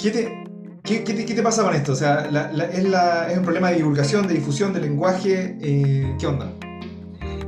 [0.00, 0.44] ¿qué, te,
[0.82, 1.92] qué, qué, te, ¿Qué te pasa con esto?
[1.92, 5.58] O sea, la, es, la, es, un problema de divulgación, de difusión, de lenguaje.
[5.60, 6.52] Eh, ¿Qué onda?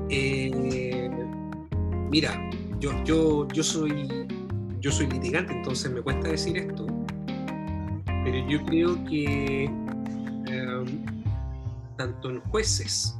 [0.09, 1.11] Eh,
[2.11, 4.27] mira, yo, yo, yo, soy,
[4.81, 6.87] yo soy litigante, entonces me cuesta decir esto,
[8.07, 11.05] pero yo creo que em,
[11.97, 13.19] tanto en jueces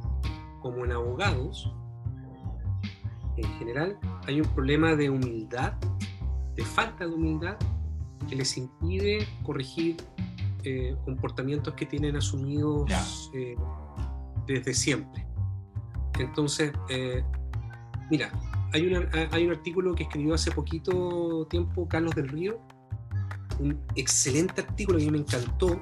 [0.61, 1.73] como en abogados,
[3.35, 5.73] en general, hay un problema de humildad,
[6.55, 7.57] de falta de humildad,
[8.29, 9.97] que les impide corregir
[10.63, 13.55] eh, comportamientos que tienen asumidos eh,
[14.47, 15.26] desde siempre.
[16.23, 17.23] Entonces, eh,
[18.09, 18.31] mira,
[18.73, 18.93] hay,
[19.31, 22.59] hay un artículo que escribió hace poquito tiempo Carlos del Río,
[23.59, 25.79] un excelente artículo que me encantó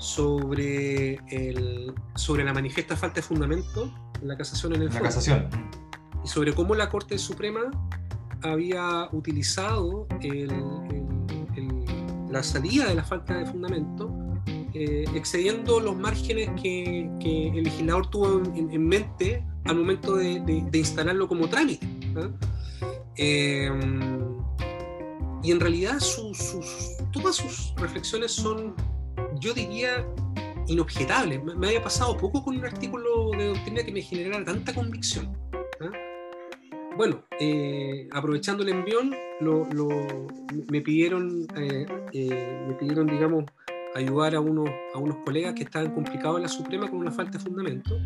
[0.00, 5.48] sobre, el, sobre la manifiesta falta de fundamento en la casación en el La casación.
[6.24, 7.70] Y sobre cómo la Corte Suprema
[8.42, 10.06] había utilizado
[12.30, 14.10] la salida de la falta de fundamento
[14.74, 21.48] eh, excediendo los márgenes que, el legislador tuvo en, mente al momento de, instalarlo como
[21.48, 21.86] trámite.
[23.16, 23.70] Eh,
[25.42, 26.56] y en realidad sus,
[27.12, 28.74] todas sus reflexiones son,
[29.40, 30.06] yo diría,
[30.66, 31.42] inobjetables.
[31.44, 35.36] Me, había pasado poco con un artículo de doctrina que me generara tanta convicción.
[36.96, 39.14] Bueno, eh, aprovechando el envión,
[40.70, 43.44] me pidieron, me pidieron, digamos,
[43.94, 47.38] ayudar a unos, a unos colegas que estaban complicados en la Suprema con una falta
[47.38, 47.98] de fundamento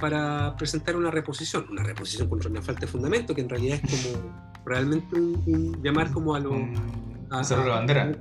[0.00, 3.90] para presentar una reposición, una reposición contra una falta de fundamento, que en realidad es
[3.90, 4.32] como
[4.64, 6.54] realmente un, llamar como a los...
[7.30, 8.12] A, la bandera.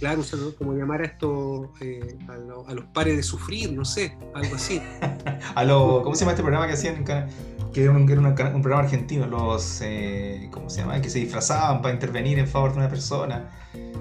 [0.00, 0.22] Claro,
[0.58, 4.80] como llamar a esto, eh, a, los pares de sufrir, no sé, algo así.
[5.54, 7.04] a lo, ¿Cómo se llama este programa que hacían?
[7.04, 11.00] Que era un, que era un, programa argentino, los, eh, ¿cómo se llama?
[11.02, 13.50] Que se disfrazaban para intervenir en favor de una persona.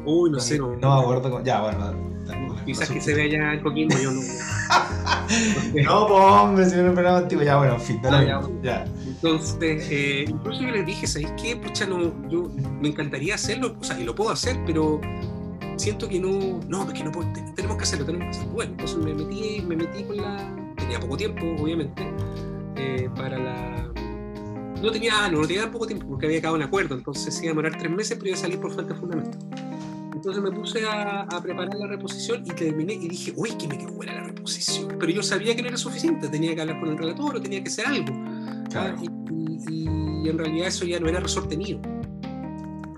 [0.06, 0.58] Uy, no, sé.
[0.58, 1.44] No, no me acuerdo.
[1.44, 2.10] Ya, bueno.
[2.66, 4.22] Quizás que se vea ya en Coquimbo, yo no.
[5.84, 8.32] no, pues hombre, si no programa antiguo, ya, bueno, en fin, dale.
[8.32, 11.56] Ah, ya, Entonces, eh, incluso yo les dije, ¿sabéis qué?
[11.56, 12.50] Pucha, no, yo
[12.82, 15.00] me encantaría hacerlo, o sea, y lo puedo hacer, pero
[15.78, 18.54] siento que no, no, es que no puedo, tenemos que hacerlo, tenemos que hacerlo.
[18.54, 22.04] Bueno, entonces me metí, me metí con la, tenía poco tiempo, obviamente,
[22.76, 23.90] eh, para la
[24.82, 27.52] no tenía, no, no tenía poco tiempo porque había acabado un acuerdo, entonces iba a
[27.52, 29.38] demorar tres meses, pero iba a salir por falta de fundamento.
[30.20, 33.78] Entonces me puse a, a, preparar la reposición y terminé y dije, uy, que me
[33.78, 34.98] quedó buena la reposición.
[35.00, 37.64] Pero yo sabía que no era suficiente, tenía que hablar con el relator o tenía
[37.64, 38.14] que hacer algo.
[38.70, 38.98] Claro.
[39.02, 39.90] Y, y,
[40.26, 41.80] y, en realidad eso ya no era resorte mío,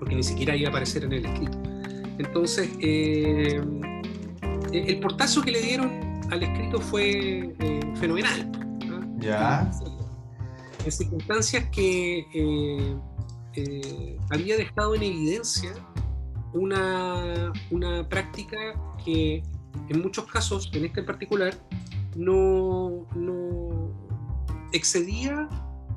[0.00, 1.62] porque ni siquiera iba a aparecer en el escrito.
[2.18, 3.62] Entonces, eh,
[4.72, 5.92] el portazo que le dieron
[6.28, 8.50] al escrito fue eh, fenomenal.
[8.84, 9.20] ¿no?
[9.20, 9.70] Ya.
[10.84, 12.96] En circunstancias que eh,
[13.54, 15.72] eh, había dejado en evidencia
[16.54, 18.58] una, una práctica
[19.04, 19.42] que
[19.88, 21.54] en muchos casos, en este en particular,
[22.16, 23.90] no, no
[24.72, 25.48] excedía,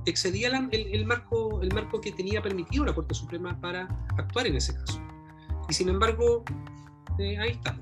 [0.05, 3.87] excedía el, marco, el marco que tenía permitido la Corte Suprema para
[4.17, 5.01] actuar en ese caso.
[5.69, 6.43] Y sin embargo,
[7.19, 7.77] eh, ahí está.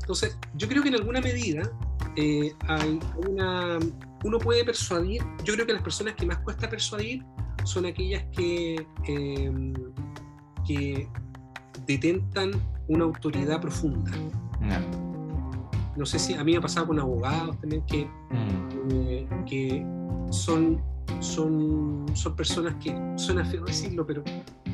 [0.00, 1.62] Entonces, yo creo que en alguna medida
[2.16, 3.78] eh, hay una,
[4.24, 7.24] uno puede persuadir, yo creo que las personas que más cuesta persuadir
[7.64, 9.72] son aquellas que, eh,
[10.66, 11.08] que
[11.86, 12.52] detentan
[12.88, 14.10] una autoridad profunda.
[14.60, 14.78] No.
[15.96, 16.06] no.
[16.06, 18.90] sé si a mí me ha pasado con abogados también que, mm.
[18.90, 19.86] eh, que
[20.30, 20.80] son,
[21.20, 24.22] son, son personas que, suena feo decirlo, pero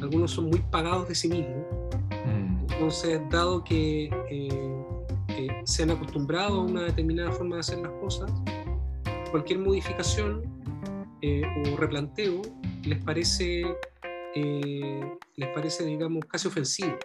[0.01, 1.65] algunos son muy pagados de sí mismos.
[2.11, 2.73] Mm.
[2.73, 4.85] Entonces, dado que eh,
[5.29, 8.31] eh, se han acostumbrado a una determinada forma de hacer las cosas,
[9.31, 10.43] cualquier modificación
[11.23, 12.43] eh, o replanteo
[12.85, 13.65] les parece,
[14.39, 16.97] eh, les parece, digamos, casi ofensivo.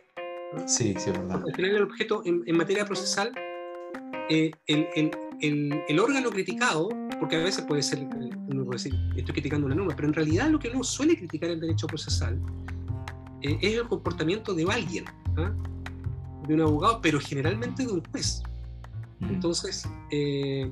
[0.53, 0.67] ¿no?
[0.67, 1.43] Sí, sí, es verdad.
[1.45, 3.31] Al final, el objeto en, en materia procesal,
[4.29, 5.11] eh, el, el,
[5.41, 9.75] el, el, órgano criticado, porque a veces puede ser, uno puede decir, estoy criticando una
[9.75, 12.39] norma, pero en realidad lo que uno suele criticar en derecho procesal
[13.41, 15.05] eh, es el comportamiento de alguien,
[15.38, 15.53] ¿ah?
[16.47, 18.41] de un abogado, pero generalmente de un juez.
[19.21, 20.69] Entonces, eh,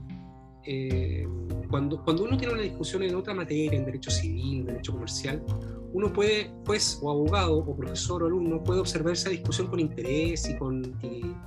[0.65, 1.27] eh,
[1.69, 5.43] cuando, cuando uno tiene una discusión en otra materia, en derecho civil, en derecho comercial,
[5.93, 10.49] uno puede, pues, o abogado, o profesor, o alumno, puede observar esa discusión con interés
[10.49, 10.97] y con,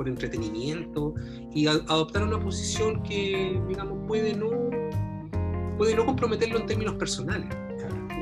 [0.07, 1.15] entretenimiento
[1.55, 4.51] y adoptar una posición que, digamos, puede no,
[5.79, 7.49] puede no comprometerlo en términos personales.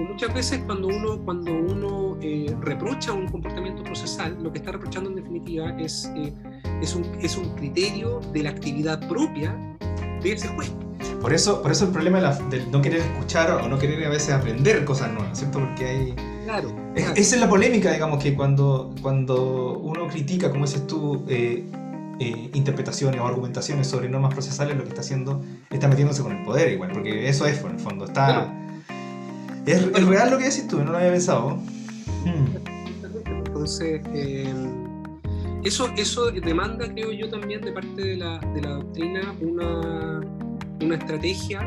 [0.08, 5.10] Muchas veces cuando uno, cuando uno eh, reprocha un comportamiento procesal, lo que está reprochando
[5.10, 6.32] en definitiva es, eh,
[6.80, 9.56] es, un, es un criterio de la actividad propia
[10.22, 10.72] de ese juez.
[11.22, 14.04] Por eso, por eso el problema de, la, de, no querer escuchar o no querer
[14.04, 15.60] a veces aprender cosas nuevas, ¿cierto?
[15.60, 16.14] Porque hay...
[16.44, 16.68] Claro.
[16.96, 17.16] Es, claro.
[17.16, 21.64] Esa es la polémica, digamos, que cuando, cuando uno critica, como dices tú, eh,
[22.18, 26.44] eh, interpretaciones o argumentaciones sobre normas procesales, lo que está haciendo, está metiéndose con el
[26.44, 28.26] poder igual, porque eso es, en el fondo, está...
[28.26, 28.62] Claro.
[29.64, 31.50] Es, es, real lo que decís tú, no lo había pensado.
[32.24, 32.56] Hmm.
[33.46, 34.52] Entonces, eh,
[35.62, 40.20] eso, eso demanda, creo yo, también de parte de la, de la doctrina una,
[40.84, 41.60] una estrategia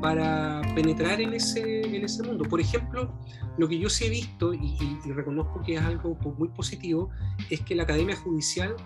[0.00, 2.44] para penetrar en ese, en ese mundo.
[2.44, 3.12] Por ejemplo,
[3.58, 7.10] lo que yo sí he visto y, y, y reconozco que es algo muy positivo
[7.50, 8.76] es que la Academia Judicial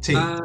[0.00, 0.14] sí.
[0.14, 0.38] ha,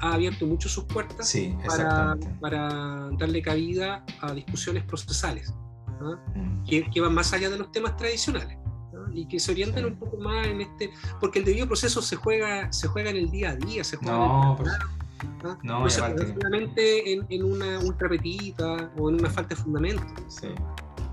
[0.00, 5.54] ha, abierto mucho sus puertas sí, para, para, darle cabida a discusiones procesales
[6.00, 6.18] ¿no?
[6.34, 6.64] mm.
[6.64, 8.58] que, que, van más allá de los temas tradicionales.
[8.92, 9.12] ¿no?
[9.12, 12.72] Y que se orientan un poco más en este, porque el debido proceso se juega,
[12.72, 14.72] se juega en el día a día, se juega no, en el
[15.42, 15.58] ¿no?
[15.62, 20.04] No, no solamente en, en, una ultrapetita o en una falta de fundamento.
[20.28, 20.48] Sí.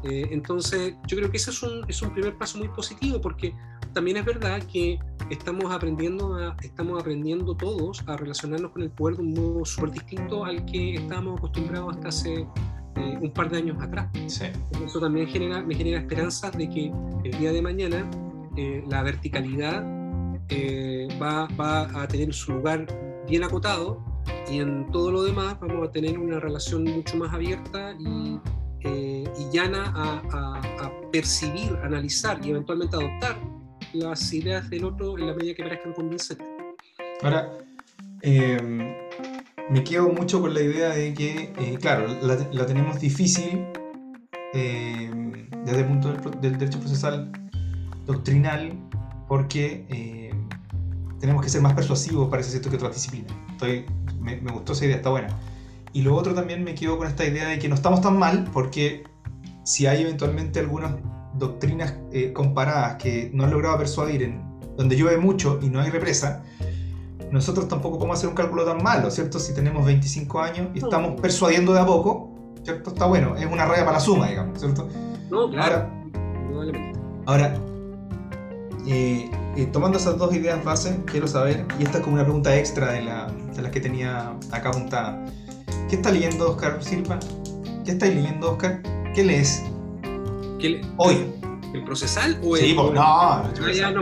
[0.04, 3.54] Eh, entonces, yo creo que ese es un, es un primer paso muy positivo porque
[3.94, 5.00] también es verdad que
[5.30, 9.92] estamos aprendiendo, a, estamos aprendiendo todos a relacionarnos con el poder de un modo súper
[9.92, 12.48] distinto al que estábamos acostumbrados hasta hace
[12.96, 14.08] eh, un par de años atrás.
[14.28, 14.46] Sí.
[14.86, 16.92] Eso también genera, me genera esperanzas de que
[17.24, 18.10] el día de mañana
[18.56, 19.84] eh, la verticalidad
[20.50, 22.88] eh, va, va a tener su lugar
[23.28, 24.04] bien acotado
[24.50, 28.40] y en todo lo demás vamos a tener una relación mucho más abierta y,
[28.82, 33.38] eh, y llana a, a, a, percibir, analizar y eventualmente adoptar
[33.94, 36.48] las ideas del otro en la medida que parezcan convincentes.
[37.22, 37.52] Ahora,
[38.22, 38.96] eh,
[39.70, 43.66] me quedo mucho con la idea de que, eh, claro, la, la, tenemos difícil
[44.54, 45.12] eh,
[45.66, 47.32] desde el punto del, del, derecho procesal
[48.06, 48.72] doctrinal
[49.28, 50.27] porque eh,
[51.20, 53.34] tenemos que ser más persuasivos, parece cierto, que otras disciplinas.
[53.52, 53.86] Estoy,
[54.20, 55.30] me, me, gustó esa idea, está buena.
[55.94, 58.50] Y lo otro también me quedo con esta idea de que no estamos tan mal,
[58.54, 59.04] porque
[59.64, 60.94] si hay eventualmente algunas
[61.34, 64.42] doctrinas eh, comparadas que no han logrado persuadir, en
[64.78, 66.44] donde llueve mucho y no hay represa,
[67.32, 69.40] nosotros tampoco podemos hacer un cálculo tan malo, ¿cierto?
[69.40, 72.30] Si tenemos 25 años y estamos persuadiendo de a poco,
[72.64, 72.92] ¿cierto?
[72.92, 74.88] Está bueno, es una raya para la suma, digamos, ¿cierto?
[75.30, 75.90] No, claro.
[77.26, 77.60] Ahora, ahora
[78.88, 82.56] eh, eh, tomando esas dos ideas base, quiero saber, y esta es como una pregunta
[82.58, 85.26] extra de, la, de las que tenía acá apuntada.
[85.90, 87.20] ¿Qué está leyendo Oscar Silva?
[87.84, 88.82] ¿Qué estáis leyendo, Oscar?
[89.14, 89.64] ¿Qué lees?
[90.98, 91.18] Hoy.
[91.74, 92.76] ¿El procesal o sí, el.?
[92.76, 93.52] no, ah,
[93.94, 94.02] no.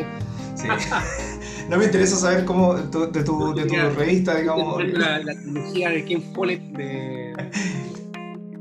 [0.56, 0.68] Sí.
[1.70, 4.84] no me interesa saber cómo de tu, de tu, de tu revista, digamos.
[4.94, 7.34] La, la trilogía de Ken Follett de,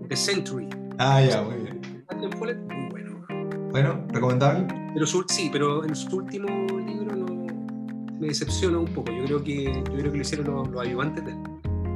[0.08, 0.68] de Century.
[0.98, 2.04] Ah, ya, muy bien.
[2.08, 3.26] Ken Follett, muy bueno.
[3.70, 4.83] Bueno, recomendable.
[4.94, 6.46] Pero su, sí, pero en su último
[6.78, 9.12] libro no, me decepciona un poco.
[9.12, 11.38] Yo creo que, yo creo que lo hicieron los, los ayudantes de él.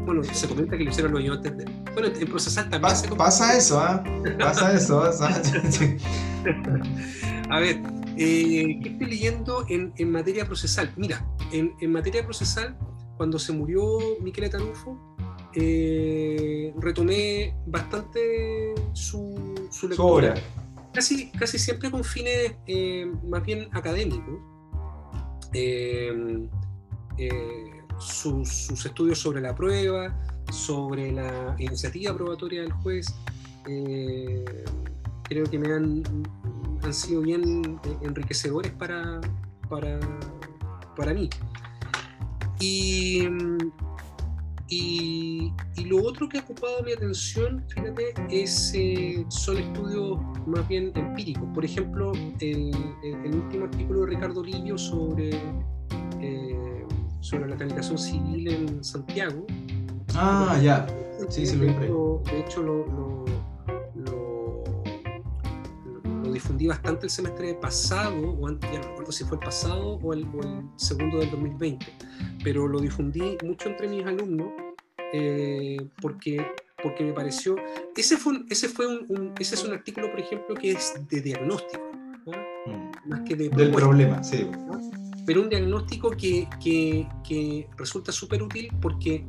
[0.04, 1.72] Bueno, se comenta que lo hicieron los ayudantes de él.
[1.94, 4.02] Bueno, en Procesal también se Pasa eso, ¿ah?
[4.24, 4.30] ¿eh?
[4.38, 5.02] Pasa eso.
[7.50, 7.80] A ver,
[8.16, 10.92] eh, ¿qué estoy leyendo en, en, materia procesal?
[10.96, 12.76] Mira, en, en, materia procesal,
[13.16, 14.98] cuando se murió Miquel Tarufo,
[15.54, 20.36] eh, retomé bastante su, su lectura.
[20.36, 20.42] Su
[20.98, 24.40] Casi, casi siempre con fines eh, más bien académicos.
[25.52, 26.12] Eh,
[28.00, 30.12] sus, sus, estudios sobre la prueba,
[30.50, 33.14] sobre la iniciativa probatoria del juez,
[35.22, 36.02] creo que me han,
[36.82, 39.20] han sido bien enriquecedores para,
[39.68, 40.00] para,
[40.96, 41.30] para mí.
[42.58, 43.28] Y,
[44.68, 50.66] y, y, lo otro que ha ocupado mi atención, fíjate, es, eh, son estudios más
[50.68, 51.48] bien empíricos.
[51.54, 52.70] Por ejemplo, el,
[53.02, 55.30] el, el último artículo de Ricardo Lillo sobre,
[56.20, 56.86] eh,
[57.20, 59.46] sobre la tramitación civil en Santiago.
[60.14, 60.86] Ah, ya.
[61.28, 63.17] Sí, sí, lo de, hecho, de hecho, lo, lo,
[66.28, 69.98] lo, difundí bastante el semestre pasado, o antes, ya no recuerdo si fue el pasado
[70.02, 71.86] o el, o el segundo del 2020
[72.42, 74.48] pero lo difundí mucho entre mis alumnos
[75.12, 76.44] eh, porque,
[76.82, 77.56] porque me pareció,
[77.96, 81.20] ese fue, ese fue un, un, ese es un artículo, por ejemplo, que es de
[81.20, 81.90] diagnóstico,
[82.26, 82.32] ¿no?
[82.32, 83.08] mm.
[83.08, 84.46] más que de del problema, sí.
[84.66, 84.78] ¿no?
[85.24, 89.26] Pero un diagnóstico que, que, que resulta súper útil porque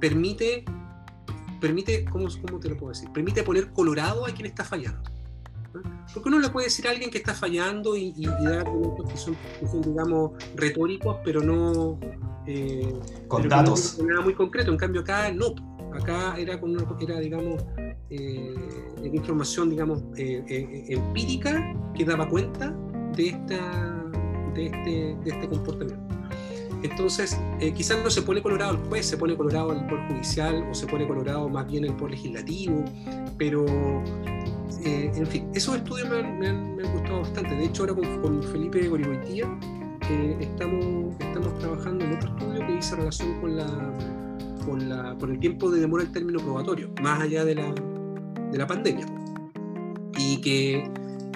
[0.00, 0.64] permite,
[1.60, 3.10] permite ¿cómo, ¿cómo te lo puedo decir?
[3.12, 5.02] Permite poner colorado a quien está fallando.
[6.12, 9.10] Porque uno le puede decir a alguien que está fallando y, y, y dar argumentos
[9.10, 11.98] que son, que son, digamos, retóricos, pero no.
[12.46, 12.94] Eh,
[13.28, 13.98] con pero datos.
[13.98, 14.70] No nada muy concreto.
[14.70, 15.54] En cambio, acá no.
[15.92, 17.64] Acá era, con una, era digamos,
[18.10, 18.54] eh,
[19.12, 22.74] información, digamos, eh, eh, empírica que daba cuenta
[23.16, 24.10] de, esta,
[24.54, 26.08] de, este, de este comportamiento.
[26.82, 30.64] Entonces, eh, quizás no se pone colorado el juez, se pone colorado el poder judicial
[30.70, 32.84] o se pone colorado más bien el poder legislativo,
[33.36, 33.66] pero
[34.84, 37.54] eh, en fin, esos estudios me han, me, han, me han, gustado bastante.
[37.54, 39.46] De hecho, ahora con, con Felipe Gorigoitía
[40.10, 43.66] eh, estamos, estamos trabajando en otro estudio que dice relación con, la,
[44.64, 47.74] con, la, con el tiempo de demora del término probatorio, más allá de la,
[48.52, 49.06] de la pandemia.
[50.16, 50.88] Y que,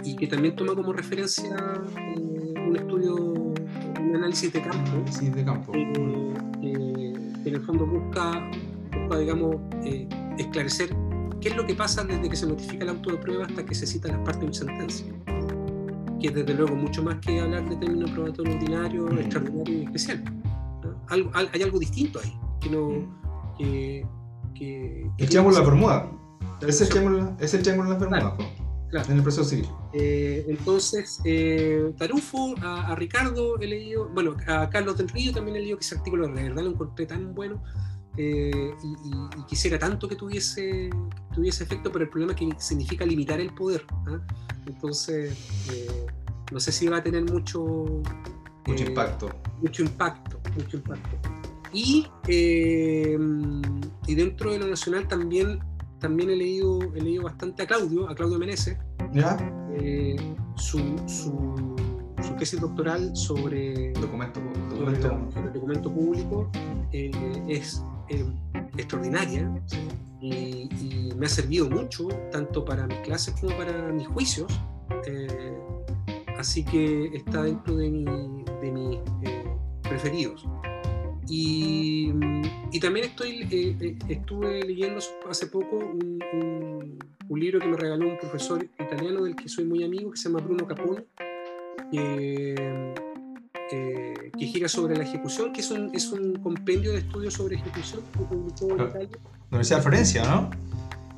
[0.05, 1.57] y que también toma como referencia
[1.97, 4.91] eh, un estudio, un análisis de campo.
[4.93, 5.73] Análisis de campo.
[5.73, 6.73] Que
[7.45, 8.49] en el fondo busca,
[8.93, 9.57] busca digamos,
[10.39, 10.95] esclarecer
[11.43, 13.75] qué es lo que pasa desde que se notifica el auto de prueba hasta que
[13.75, 15.13] se citan las partes de sentencia.
[16.21, 19.19] Que es desde luego mucho más que hablar de término probatorio ordinario, mm.
[19.19, 20.25] extraordinario y especial.
[20.25, 21.03] ¿no?
[21.09, 23.23] Algo, hay algo distinto ahí, que no...
[23.59, 24.07] Que,
[24.55, 26.13] que, el triángulo de la Bermuda.
[26.67, 28.53] Es el triángulo, es el triángulo de las Bermudas, claro,
[28.89, 29.11] claro.
[29.11, 29.69] en el proceso civil.
[29.93, 35.57] Eh, entonces, eh, Tarufo, a, a, Ricardo he leído, bueno, a Carlos del Río también
[35.57, 37.61] he leído que ese artículo de verdad lo encontré tan bueno
[38.17, 40.91] eh, y, y, y, quisiera tanto que tuviese,
[41.35, 43.87] tuviese efecto, pero el problema es que significa limitar el poder.
[44.11, 44.19] ¿eh?
[44.67, 45.33] Entonces,
[45.73, 46.07] eh,
[46.53, 48.03] no sé si va a tener mucho,
[48.67, 49.31] mucho impacto.
[49.63, 51.17] Mucho impacto, mucho impacto.
[51.73, 55.61] Y, y dentro de lo nacional también,
[56.01, 58.77] también he, leído, he leído bastante a Claudio, a Claudio Menezes.
[59.15, 59.37] ¿Ya?
[60.57, 61.75] su, su,
[62.23, 64.41] su tesis doctoral sobre documento,
[64.71, 66.51] documento, sobre documento público
[66.93, 67.11] eh,
[67.49, 67.83] es
[68.13, 68.27] eh,
[68.77, 69.51] extraordinaria
[70.21, 70.69] y,
[71.17, 74.53] me ha servido mucho, tanto para mis clases como para mis juicios.
[75.07, 75.57] Eh,
[76.37, 78.05] así que está dentro de, mi,
[78.61, 79.45] de mis eh,
[79.83, 80.45] preferidos.
[81.29, 82.13] Y,
[82.81, 84.99] también estoy, estuve leyendo
[85.31, 86.99] hace poco un,
[87.31, 90.45] libro que me regaló un profesor italiano del que soy muy amigo, que se llama
[90.45, 91.05] Bruno Capone,
[93.73, 97.57] eh, que gira sobre la ejecución, que es un, es un compendio de estudios sobre
[97.57, 99.19] ejecución que publicó en Italia.
[99.51, 100.51] Universidad de Florencia, ¿no?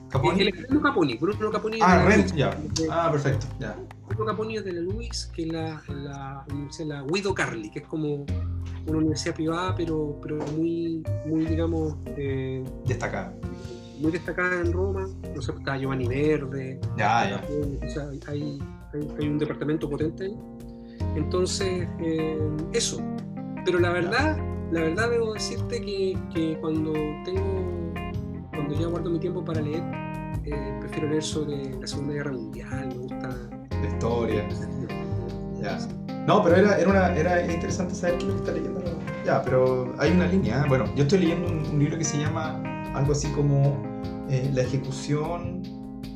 [0.08, 0.42] Caponi.
[0.42, 1.78] El, Caponi, Bruno Caponi.
[1.82, 2.54] Ah, Ren, ya.
[2.54, 3.76] De, ah, perfecto, ya.
[4.06, 7.80] Bruno Caponi es de la Luis, que es la, la universidad, la Guido Carli, que
[7.80, 8.24] es como
[8.86, 11.96] una universidad privada, pero, pero muy, muy digamos...
[12.16, 13.34] Eh, destacada.
[13.98, 15.08] Muy destacada en Roma.
[15.34, 16.80] No sé, está Giovanni Verde.
[16.96, 17.44] Ya, ya.
[17.84, 18.58] O sea, hay, hay,
[19.18, 20.36] hay, un departamento potente ahí.
[21.16, 22.38] Entonces, eh,
[22.72, 23.00] eso.
[23.64, 24.36] Pero la verdad,
[24.70, 26.92] la verdad debo decirte que, que, cuando
[27.24, 27.92] tengo,
[28.54, 29.82] cuando ya guardo mi tiempo para leer,
[30.44, 33.28] eh, prefiero leer sobre la Segunda Guerra Mundial, me gusta...
[33.70, 34.48] La historia.
[35.60, 35.78] Ya.
[36.26, 38.80] No, pero era, era, una, era interesante saber qué es lo que está leyendo.
[39.24, 40.60] Ya, pero hay una línea.
[40.62, 40.64] ¿eh?
[40.68, 42.60] Bueno, yo estoy leyendo un, un libro que se llama
[42.94, 43.82] algo así como
[44.30, 45.62] eh, La ejecución,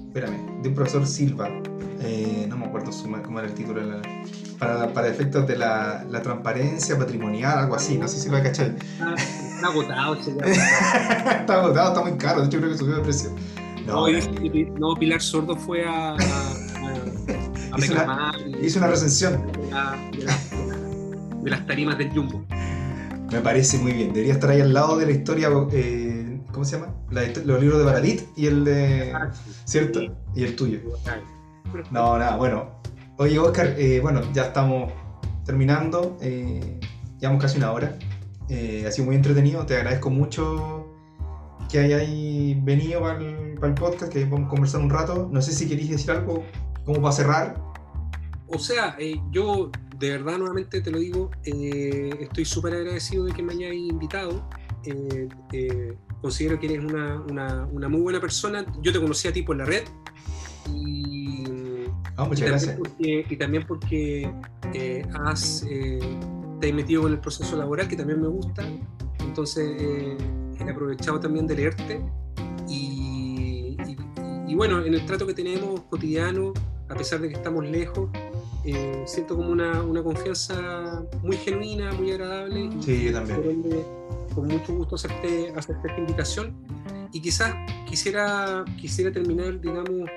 [0.06, 1.48] espérame, de un profesor Silva.
[2.00, 3.82] Eh, no me acuerdo su- cómo era el título.
[3.82, 4.02] la-
[4.58, 7.96] para, para efectos de la, la transparencia patrimonial, algo así.
[7.98, 8.74] No sé si lo cachai.
[8.76, 10.14] Está, está agotado
[11.40, 12.40] está agotado, está muy caro.
[12.42, 13.30] De hecho, creo que subió de precio.
[13.86, 18.66] No, No, dice que- no, Pilar Sordo fue a, a, a- a Hizo una- y-
[18.66, 19.46] hice una recensión.
[19.52, 22.44] de, la- de la- de las tarimas del Jumbo.
[23.30, 24.12] Me parece muy bien.
[24.12, 25.48] Debería estar ahí al lado de la historia.
[25.72, 26.92] eh, ¿Cómo se llama?
[27.10, 29.14] La los libros de Baradit y el de.
[29.64, 30.00] ¿Cierto?
[30.34, 30.80] Y el tuyo.
[31.90, 32.80] No, nada, bueno.
[33.20, 34.92] Oye, Oscar, eh, bueno, ya estamos
[35.44, 36.16] terminando.
[36.20, 36.78] eh,
[37.18, 37.98] llevamos casi una hora.
[38.48, 39.66] Eh, ha sido muy entretenido.
[39.66, 40.86] Te agradezco mucho
[41.68, 45.28] que hayáis venido para el, podcast, que vamos a conversar un rato.
[45.32, 46.44] No sé si queréis decir algo
[46.84, 47.60] como para cerrar.
[48.46, 53.42] O sea, eh, yo de verdad nuevamente te lo digo, estoy súper agradecido de que
[53.42, 54.48] me hayáis invitado.
[56.22, 57.20] Considero que eres una,
[57.72, 58.64] una- muy buena persona.
[58.80, 59.82] Yo te conocí a ti por la red
[62.24, 62.76] Y muchas también gracias.
[62.78, 64.32] porque, y también porque
[64.74, 65.98] eh, has, eh,
[66.60, 68.62] te has metido con el proceso laboral, que también me gusta.
[69.20, 70.16] Entonces, eh,
[70.58, 72.00] he aprovechado también de leerte.
[72.68, 73.96] Y, y-
[74.48, 76.52] y bueno, en el trato que tenemos cotidiano,
[76.88, 78.08] a pesar de que estamos lejos,
[78.64, 82.64] eh, siento como una, una confianza muy genuina, muy agradable.
[82.78, 83.64] y Sí, yo también.
[84.34, 86.56] con mucho gusto hacerte, hacerte esta invitación.
[87.12, 87.54] Y quizás
[87.86, 90.08] quisiera, quisiera terminar, digamos,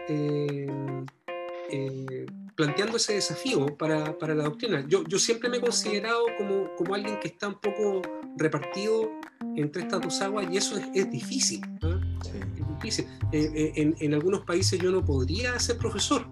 [1.72, 4.86] eh, planteando ese desafío para, para la doctrina.
[4.88, 8.02] Yo, yo siempre me he considerado como, como alguien que está un poco
[8.38, 9.10] repartido
[9.56, 11.62] entre estas dos aguas y eso es, es difícil.
[11.84, 12.00] ¿ah?
[12.24, 12.32] Sí.
[12.60, 13.06] Es difícil.
[13.32, 16.28] Eh, eh, en, en algunos países yo no podría ser profesor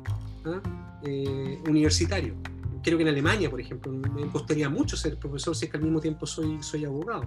[0.46, 0.62] ¿ah?
[1.04, 2.36] Eh, universitario.
[2.84, 5.84] Creo que en Alemania, por ejemplo, me costaría mucho ser profesor si es que al
[5.84, 7.24] mismo tiempo soy, soy abogado.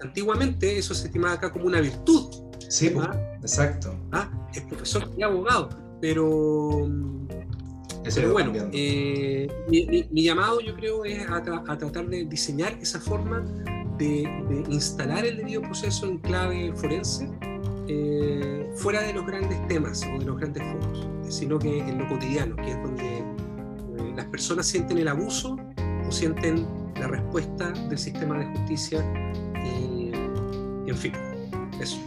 [0.00, 2.28] Antiguamente eso se estimaba acá como una virtud.
[2.68, 3.36] Sí, ¿ah?
[3.40, 3.96] exacto.
[4.52, 5.70] Es profesor y abogado.
[6.00, 6.90] Pero,
[8.14, 12.24] pero bueno, eh, mi, mi- mi llamado yo creo es a, tra- a tratar de
[12.24, 13.40] diseñar esa forma
[13.98, 17.28] de, de instalar el debido proceso en clave forense
[17.88, 22.08] eh, fuera de los grandes temas o de los grandes focos, sino que en lo
[22.08, 25.56] cotidiano, que es donde eh, las personas sienten el abuso
[26.08, 26.66] o sienten
[26.98, 29.04] la respuesta del sistema de justicia
[29.64, 30.10] y,
[30.88, 31.12] en fin,
[31.80, 31.98] eso.